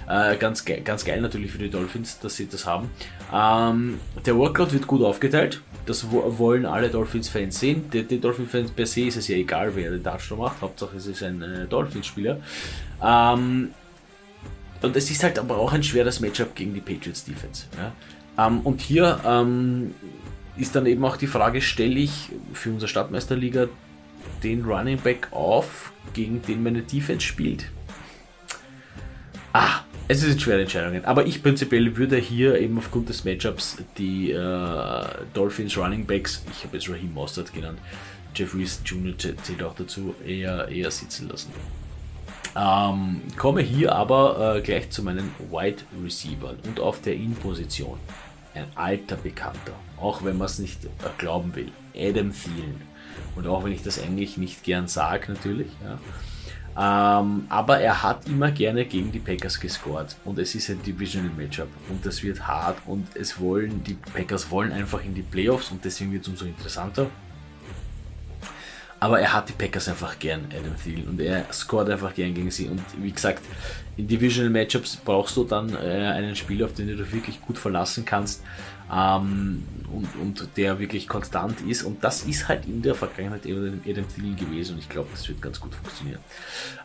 [0.10, 2.90] Äh, ganz, ge ganz geil natürlich für die Dolphins, dass sie das haben.
[3.34, 5.62] Ähm, der Workload wird gut aufgeteilt.
[5.86, 7.90] Das wollen alle Dolphins-Fans sehen.
[7.90, 10.62] Den, den Dolphins-Fans per se ist es ja egal, wer den Touchdown macht.
[10.62, 12.40] Hauptsache es ist ein äh, Dolphins-Spieler.
[13.04, 13.72] Ähm,
[14.82, 17.66] und es ist halt aber auch ein schweres Matchup gegen die Patriots Defense.
[17.78, 18.48] Ja?
[18.48, 19.94] Ähm, und hier ähm,
[20.58, 23.68] ist dann eben auch die Frage, stelle ich für unsere Stadtmeisterliga
[24.44, 27.66] den Running Back auf, gegen den meine Defense spielt?
[29.54, 31.06] Ah, es sind schwere Entscheidungen.
[31.06, 36.64] Aber ich prinzipiell würde hier eben aufgrund des Matchups die äh, Dolphins Running Backs, ich
[36.64, 37.80] habe jetzt Raheem Mostert genannt,
[38.36, 39.16] Jeff Wilson Jr.
[39.18, 41.52] zählt auch dazu, eher, eher sitzen lassen.
[42.56, 47.98] Ähm, komme hier aber äh, gleich zu meinen Wide Receivers und auf der In-Position.
[48.56, 51.72] Ein alter Bekannter, auch wenn man es nicht äh, glauben will.
[51.96, 52.82] Adam Thielen.
[53.36, 55.70] Und auch wenn ich das eigentlich nicht gern sage, natürlich.
[55.84, 56.00] Ja.
[56.76, 60.16] Ähm, aber er hat immer gerne gegen die Packers gescored.
[60.26, 61.70] Und es ist ein Divisional Matchup.
[61.90, 62.78] Und das wird hart.
[62.86, 65.72] Und es wollen, die Packers wollen einfach in die Playoffs.
[65.72, 67.08] Und deswegen wird es umso interessanter.
[69.00, 72.50] Aber er hat die Packers einfach gern, Adam Thielen, und er scored einfach gern gegen
[72.50, 72.70] sie.
[72.70, 73.44] Und wie gesagt,
[73.98, 78.06] in Divisional Matchups brauchst du dann äh, einen Spieler, auf den du wirklich gut verlassen
[78.06, 78.42] kannst
[78.94, 81.84] ähm, und, und, der wirklich konstant ist.
[81.84, 85.28] Und das ist halt in der Vergangenheit eben Adam Thielen gewesen und ich glaube, das
[85.28, 86.20] wird ganz gut funktionieren.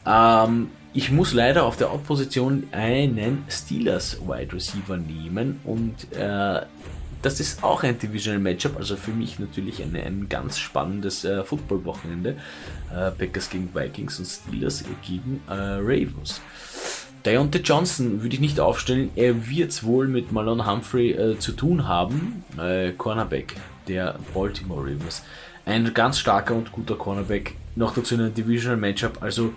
[0.06, 6.62] Ähm, ich muss leider auf der Out-Position einen Steelers Wide Receiver nehmen und äh,
[7.20, 11.42] das ist auch ein Divisional Matchup, also für mich natürlich ein, ein ganz spannendes äh,
[11.42, 12.36] Football-Wochenende.
[12.92, 16.40] Äh, Packers gegen Vikings und Steelers gegen äh, Ravens.
[17.24, 19.10] Deontay Johnson würde ich nicht aufstellen.
[19.16, 22.44] Er wird es wohl mit Malone Humphrey äh, zu tun haben.
[22.58, 23.54] Äh, Cornerback
[23.88, 25.22] der Baltimore Ravens.
[25.66, 27.54] Ein ganz starker und guter Cornerback.
[27.76, 29.22] Noch dazu in einem Divisional Matchup.
[29.22, 29.52] Also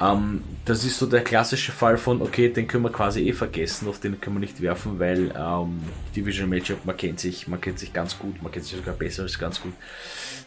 [0.00, 3.88] ähm, das ist so der klassische Fall von, okay, den können wir quasi eh vergessen,
[3.88, 5.80] auf den können wir nicht werfen, weil ähm,
[6.14, 9.22] Division Matchup, man kennt sich, man kennt sich ganz gut, man kennt sich sogar besser
[9.22, 9.72] als ganz gut.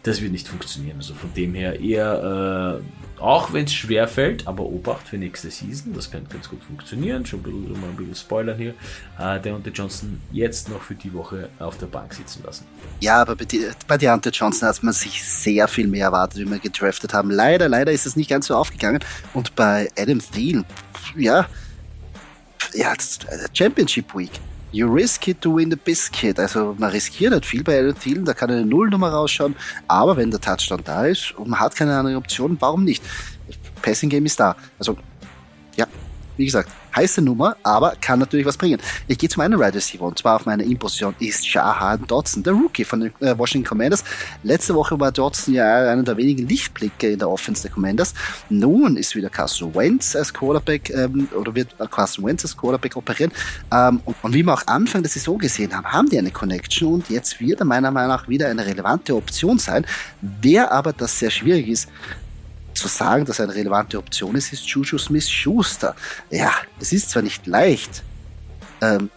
[0.03, 0.97] Das wird nicht funktionieren.
[0.97, 2.81] Also von dem her eher,
[3.19, 6.63] äh, auch wenn es schwer fällt, aber Obacht für nächste Season, das könnte ganz gut
[6.63, 7.25] funktionieren.
[7.25, 8.75] Schon ein bisschen, mal ein bisschen Spoilern hier.
[9.19, 12.65] Äh, der Johnson jetzt noch für die Woche auf der Bank sitzen lassen.
[13.01, 13.45] Ja, aber bei,
[13.88, 17.29] bei Deontay Johnson hat man sich sehr viel mehr erwartet, wie wir gedraftet haben.
[17.29, 18.99] Leider, leider ist es nicht ganz so aufgegangen.
[19.56, 20.65] Bei Adam Thielen,
[21.15, 21.47] ja,
[22.73, 22.93] ja,
[23.54, 24.32] Championship Week.
[24.71, 26.39] You risk it to win the biscuit.
[26.39, 29.56] Also man riskiert nicht viel bei Adam Thielen, da kann eine Nullnummer rausschauen,
[29.88, 33.04] aber wenn der Touchdown da ist und man hat keine andere Option, warum nicht?
[33.82, 34.56] Passing Game ist da.
[34.78, 34.97] Also
[35.75, 35.88] ja,
[36.38, 38.80] wie gesagt, heiße Nummer, aber kann natürlich was bringen.
[39.08, 42.54] Ich gehe zum einen Right Receiver und zwar auf meiner In-Position ist Jahan Dodson, der
[42.54, 44.04] Rookie von den äh, Washington Commanders.
[44.43, 48.13] Letzte Woche war Dodson ja einer der wenigen Lichtblicke in der Offense der Commanders.
[48.49, 53.32] Nun ist wieder Carson Wentz als Quarterback ähm, oder wird Carson Wentz als Quarterback operieren.
[53.71, 56.95] Ähm, und, und, wie wir auch Anfang der Saison gesehen haben, haben die eine Connection
[56.95, 59.86] und jetzt wird er meiner Meinung nach wieder eine relevante Option sein.
[60.21, 61.89] Wer aber das sehr schwierig ist,
[62.80, 65.96] zu sagen, dass eine relevante Option ist, ist Juju Smith-Schuster.
[66.30, 68.04] Ja, es ist zwar nicht leicht,
[68.82, 69.10] ähm,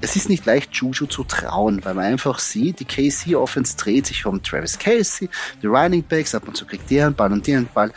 [0.00, 4.24] es ist nicht leicht, Juju zu trauen, weil man einfach sieht, die KC-Offense dreht sich
[4.24, 5.28] um Travis Casey,
[5.62, 7.92] die Running Backs, ab und zu kriegt der einen Ball und der einen Ball.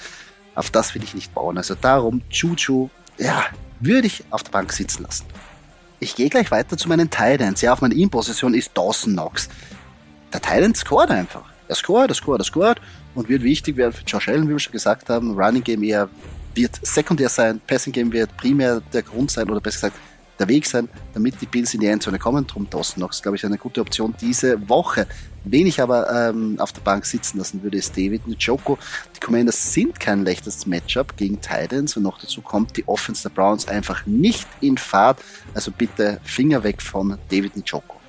[0.56, 1.58] Auf das will ich nicht bauen.
[1.58, 3.46] Also darum, Juju, ja,
[3.80, 5.26] würde ich auf der Bank sitzen lassen.
[6.00, 7.62] Ich gehe gleich weiter zu meinen Titans.
[7.62, 9.48] Ja, auf meiner In-Position ist Dawson Knox.
[10.34, 11.46] der Thailand scored einfach.
[11.70, 12.82] Er scored, er scored, er scored
[13.16, 15.38] und wird wichtig werden für Josh Allen, wie wir schon gesagt haben.
[15.40, 16.10] Running Game eher
[16.56, 19.98] wird sekundär sein, Passing Game wird primär der Grund sein oder besser gesagt
[20.40, 22.46] der Weg sein, damit die Bills in die Endzone kommen.
[22.48, 25.08] Drum Dawson Knox, glaube ich, eine gute Option diese Woche.
[25.46, 28.78] Wen ich aber ähm, auf der Bank sitzen lassen würde, ist David Njoko.
[29.16, 33.30] Die Commanders sind kein leichtes Matchup gegen Titans und noch dazu kommt die Offense der
[33.30, 35.20] Browns einfach nicht in Fahrt.
[35.54, 38.03] Also bitte Finger weg von David Njoko.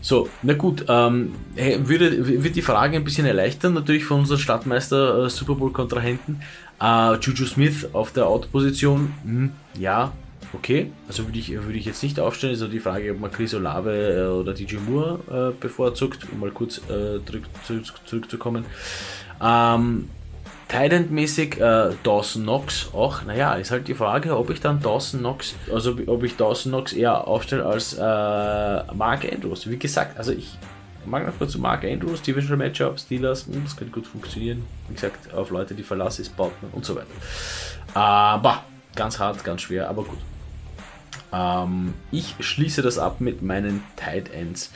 [0.00, 5.24] So, na gut, ähm, würde, würde die Frage ein bisschen erleichtern, natürlich von unseren Stadtmeister
[5.24, 6.40] äh, Super Bowl-Kontrahenten.
[6.80, 10.12] Äh, Juju Smith auf der Out-Position, hm, ja,
[10.52, 10.92] okay.
[11.08, 12.52] Also würde ich, würde ich jetzt nicht aufstellen.
[12.52, 16.50] Also die Frage, ob man Chris Olave äh, oder DJ Moore äh, bevorzugt, um mal
[16.50, 18.64] kurz äh, zurück, zurück, zurückzukommen.
[19.42, 20.08] Ähm,
[20.68, 25.54] Tident-mäßig äh, Dawson Knox auch, naja, ist halt die Frage, ob ich dann Dawson Knox,
[25.72, 28.00] also ob ich Dawson Knox eher aufstelle als äh,
[28.94, 29.68] Mark Andrews.
[29.68, 30.58] Wie gesagt, also ich
[31.06, 34.64] mag noch kurz zu Mark Andrews, Divisional Matchup, Steelers, hm, das könnte gut funktionieren.
[34.88, 37.06] Wie gesagt, auf Leute, die Verlass ist, baut man und so weiter.
[37.94, 38.62] Aber
[38.94, 40.18] ganz hart, ganz schwer, aber gut.
[41.32, 44.72] Ähm, ich schließe das ab mit meinen Tight Ends.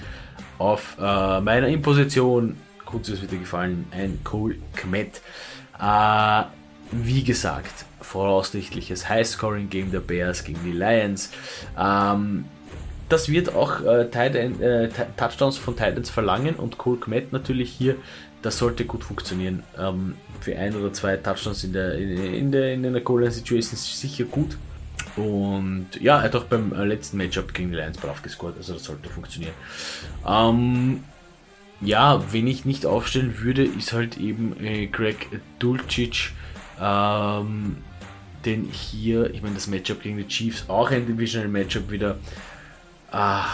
[0.58, 5.20] Auf äh, meiner Imposition, kurz ist wieder gefallen, ein Cole Kmet.
[5.82, 6.44] Äh,
[6.92, 11.30] wie gesagt, voraussichtliches High-Scoring-Game der Bears gegen die Lions.
[11.78, 12.44] Ähm,
[13.08, 17.96] das wird auch äh, Titan, äh, Touchdowns von Titans verlangen und Cole Kmet natürlich hier,
[18.42, 19.62] das sollte gut funktionieren.
[19.78, 23.78] Ähm, für ein oder zwei Touchdowns in der, in, in der, in einer Goal Situation
[23.78, 24.56] ist sicher gut.
[25.16, 28.74] Und ja, er hat auch beim äh, letzten Matchup gegen die Lions brav gescored, also
[28.74, 29.54] das sollte funktionieren.
[30.26, 31.04] Ähm,
[31.82, 36.30] ja, wenn ich nicht aufstellen würde, ist halt eben äh, Greg Dulcich,
[36.80, 37.76] ähm,
[38.44, 42.18] denn hier, ich meine, das Matchup gegen die Chiefs, auch ein Divisional Matchup wieder.
[43.10, 43.46] Ah,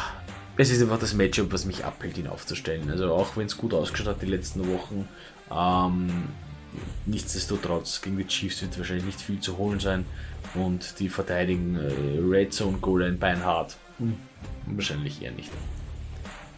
[0.57, 2.91] es ist einfach das Matchup, was mich abhält, ihn aufzustellen.
[2.91, 5.09] Also auch wenn es gut ausgeschaut hat die letzten Wochen,
[5.51, 6.09] ähm,
[7.07, 10.05] nichtsdestotrotz gegen die Chiefs wird wahrscheinlich nicht viel zu holen sein
[10.55, 13.77] und die verteidigen äh, Red Zone Goal Line Beinhard.
[13.99, 14.17] Hm,
[14.67, 15.51] wahrscheinlich eher nicht.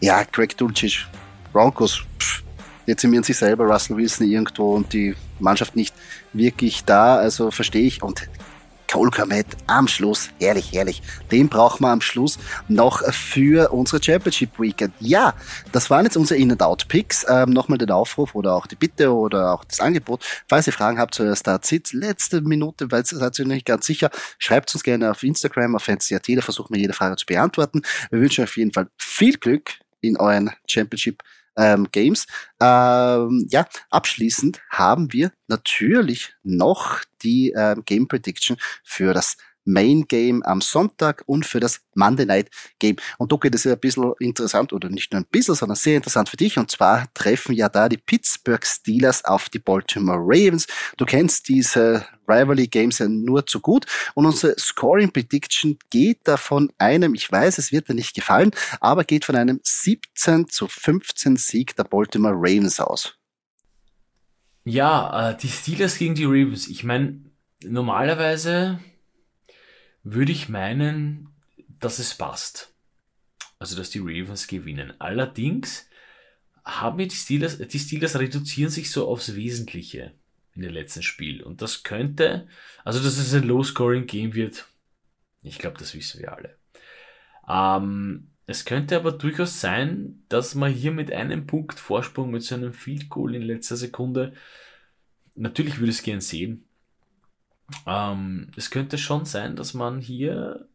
[0.01, 1.07] Ja, Greg Dulcich
[1.51, 2.43] Broncos pff,
[2.87, 5.93] dezimieren sich selber, Russell Wilson irgendwo und die Mannschaft nicht
[6.33, 8.03] wirklich da, also verstehe ich.
[8.03, 8.27] Und
[8.91, 12.37] Cole Komet am Schluss, ehrlich, ehrlich, den brauchen wir am Schluss
[12.67, 14.93] noch für unsere Championship Weekend.
[14.99, 15.33] Ja,
[15.71, 17.25] das waren jetzt unsere In-and-Out-Picks.
[17.29, 20.25] Ähm, Nochmal den Aufruf oder auch die Bitte oder auch das Angebot.
[20.49, 24.09] Falls ihr Fragen habt zu Start-Sit, letzte Minute, weil seid ihr nicht ganz sicher,
[24.39, 27.83] schreibt uns gerne auf Instagram, auf Fantasy.at, da versuchen wir jede Frage zu beantworten.
[28.09, 31.23] Wir wünschen euch auf jeden Fall viel Glück in euren Championship
[31.61, 32.25] ähm, Games.
[32.59, 40.43] Ähm, ja, abschließend haben wir natürlich noch die ähm, Game Prediction für das Main Game
[40.43, 42.95] am Sonntag und für das Monday Night Game.
[43.17, 45.97] Und da geht es ja ein bisschen interessant, oder nicht nur ein bisschen, sondern sehr
[45.97, 46.57] interessant für dich.
[46.57, 50.67] Und zwar treffen ja da die Pittsburgh Steelers auf die Baltimore Ravens.
[50.97, 53.85] Du kennst diese Rivalry Games ja nur zu gut.
[54.15, 58.51] Und unsere Scoring Prediction geht da von einem, ich weiß, es wird dir nicht gefallen,
[58.79, 63.15] aber geht von einem 17 zu 15 Sieg der Baltimore Ravens aus.
[64.63, 66.67] Ja, äh, die Steelers gegen die Ravens.
[66.67, 67.19] Ich meine,
[67.63, 68.79] normalerweise
[70.03, 71.29] würde ich meinen,
[71.79, 72.73] dass es passt.
[73.59, 74.93] Also, dass die Ravens gewinnen.
[74.99, 75.87] Allerdings
[76.63, 80.13] haben wir die Steelers, die Steelers reduzieren sich so aufs Wesentliche
[80.53, 81.43] in dem letzten Spiel.
[81.43, 82.47] Und das könnte,
[82.83, 84.67] also dass es ein Low-Scoring-Game wird,
[85.43, 86.57] ich glaube, das wissen wir alle.
[87.47, 92.55] Ähm, es könnte aber durchaus sein, dass man hier mit einem Punkt Vorsprung mit so
[92.55, 94.33] einem Field Goal in letzter Sekunde,
[95.35, 96.65] natürlich würde ich es gern sehen,
[97.85, 100.67] ähm, es könnte schon sein, dass man hier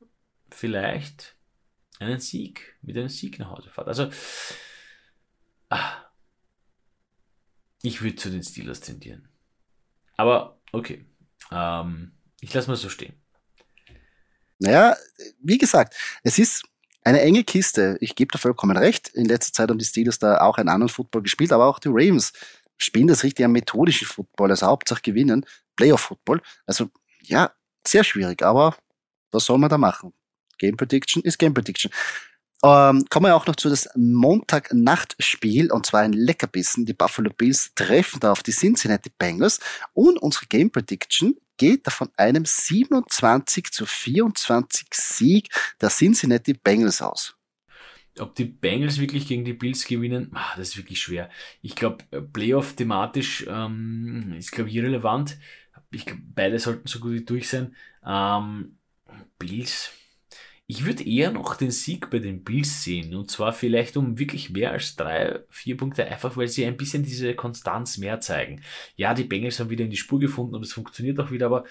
[0.51, 1.37] vielleicht
[1.99, 3.89] einen Sieg, mit einem Sieg nach Hause fährt.
[3.89, 4.11] Also,
[5.71, 6.05] ah,
[7.83, 9.29] ich würde zu den Steelers tendieren.
[10.17, 11.07] Aber okay,
[11.51, 13.15] ähm, ich lasse mal so stehen.
[14.59, 14.97] Naja,
[15.41, 16.65] wie gesagt, es ist
[17.05, 17.99] eine enge Kiste.
[18.01, 19.09] Ich gebe da vollkommen recht.
[19.09, 21.89] In letzter Zeit haben die Steelers da auch einen anderen Football gespielt, aber auch die
[21.89, 22.33] Ravens
[22.79, 25.47] spielen das richtig am methodischen Football, also Hauptsache gewinnen,
[25.77, 26.41] Playoff-Football.
[26.67, 26.91] Also
[27.23, 27.53] ja,
[27.87, 28.77] sehr schwierig, aber
[29.31, 30.13] was soll man da machen?
[30.59, 31.91] Game Prediction ist Game Prediction.
[32.63, 36.87] Ähm, kommen wir auch noch zu das Montag-Nacht-Spiel und zwar ein Leckerbissen.
[36.87, 39.61] Die Buffalo Bills treffen da auf die Cincinnati Bengals
[39.93, 45.49] und unsere Game Prediction geht da von einem 27 zu 24 Sieg
[45.81, 47.35] der Cincinnati Bengals aus.
[48.19, 51.29] Ob die Bengals wirklich gegen die Bills gewinnen, ach, das ist wirklich schwer.
[51.61, 55.37] Ich glaube, äh, Playoff thematisch ähm, ist, glaube ich, irrelevant.
[55.91, 57.75] Ich beide sollten so gut wie durch sein.
[58.05, 58.79] Ähm,
[59.39, 59.93] Bills,
[60.69, 63.15] Ich würde eher noch den Sieg bei den Bills sehen.
[63.15, 67.05] Und zwar vielleicht um wirklich mehr als drei, vier Punkte, einfach weil sie ein bisschen
[67.05, 68.63] diese Konstanz mehr zeigen.
[68.97, 71.65] Ja, die Bengals haben wieder in die Spur gefunden und es funktioniert auch wieder, aber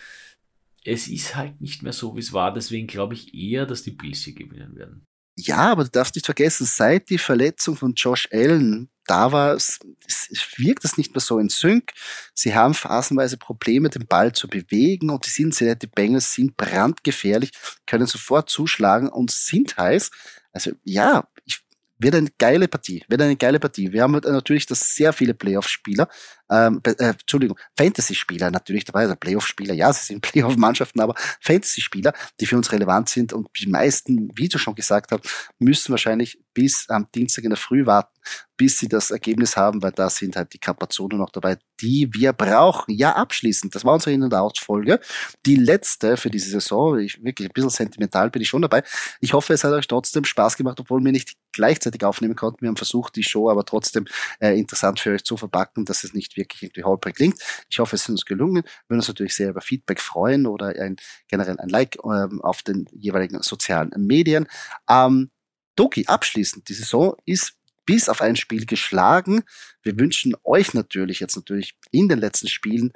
[0.86, 2.54] es ist halt nicht mehr so, wie es war.
[2.54, 5.06] Deswegen glaube ich eher, dass die Bills hier gewinnen werden.
[5.38, 9.80] Ja, aber du darfst nicht vergessen, seit die Verletzung von Josh Allen da war, es,
[10.08, 11.92] es wirkt es nicht mehr so in Sync.
[12.34, 17.52] Sie haben phasenweise Probleme, den Ball zu bewegen und die Cincinnati Bengals sind brandgefährlich,
[17.86, 20.12] können sofort zuschlagen und sind heiß.
[20.52, 21.62] Also ja, ich,
[21.98, 23.94] wird eine geile Partie, wird eine geile Partie.
[23.94, 26.10] Wir haben natürlich das sehr viele Playoff-Spieler
[26.50, 32.46] ähm, äh, Entschuldigung, Fantasy-Spieler natürlich dabei, also Playoff-Spieler, ja, sie sind Playoff-Mannschaften, aber Fantasy-Spieler, die
[32.46, 36.90] für uns relevant sind und die meisten, wie du schon gesagt hast, müssen wahrscheinlich bis
[36.90, 38.18] am Dienstag in der Früh warten,
[38.58, 42.32] bis sie das Ergebnis haben, weil da sind halt die Kapazonen noch dabei, die wir
[42.34, 42.96] brauchen.
[42.96, 45.00] Ja, abschließend, das war unsere In- und Out-Folge,
[45.46, 48.84] die letzte für diese Saison, ich, wirklich ein bisschen sentimental bin ich schon dabei.
[49.20, 52.62] Ich hoffe, es hat euch trotzdem Spaß gemacht, obwohl wir nicht gleichzeitig aufnehmen konnten.
[52.62, 54.06] Wir haben versucht, die Show aber trotzdem
[54.40, 57.40] äh, interessant für euch zu verpacken, dass es nicht wirklich irgendwie holprig klingt.
[57.70, 58.64] Ich hoffe, es ist uns gelungen.
[58.64, 62.64] Wir würden uns natürlich sehr über Feedback freuen oder ein, generell ein Like ähm, auf
[62.64, 64.48] den jeweiligen sozialen Medien.
[64.90, 65.32] Ähm,
[65.76, 67.56] Doki, abschließend, die Saison ist
[67.86, 69.44] bis auf ein Spiel geschlagen.
[69.84, 72.94] Wir wünschen euch natürlich jetzt natürlich in den letzten Spielen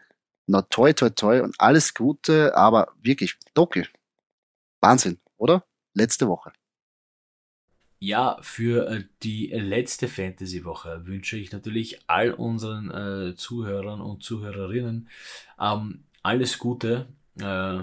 [0.48, 3.88] noch toi toi toi und alles Gute, aber wirklich, Doki,
[4.82, 5.64] Wahnsinn, oder?
[5.94, 6.52] Letzte Woche.
[8.02, 12.89] Ja, für äh, die letzte Fantasy-Woche wünsche ich natürlich all unseren
[13.32, 15.10] äh, Zuhörern und Zuhörerinnen
[15.60, 17.08] ähm, alles Gute,
[17.41, 17.80] äh,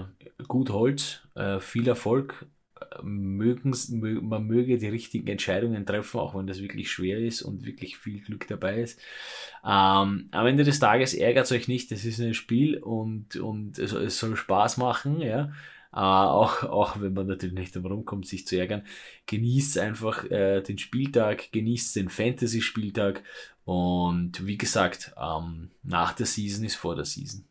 [0.47, 2.47] gut Holz, äh, viel Erfolg.
[3.03, 7.65] Mögen's, mö man möge die richtigen Entscheidungen treffen, auch wenn das wirklich schwer ist und
[7.65, 8.99] wirklich viel Glück dabei ist.
[9.63, 13.91] Ähm, am Ende des Tages ärgert euch nicht, das ist ein Spiel und, und es,
[13.93, 15.51] es soll Spaß machen, ja.
[15.97, 18.83] Äh, auch, auch wenn man natürlich nicht darum kommt, sich zu ärgern.
[19.25, 23.23] Genießt einfach äh, den Spieltag, genießt den Fantasy-Spieltag
[23.65, 27.45] und wie gesagt, ähm, nach der Season ist vor der Season.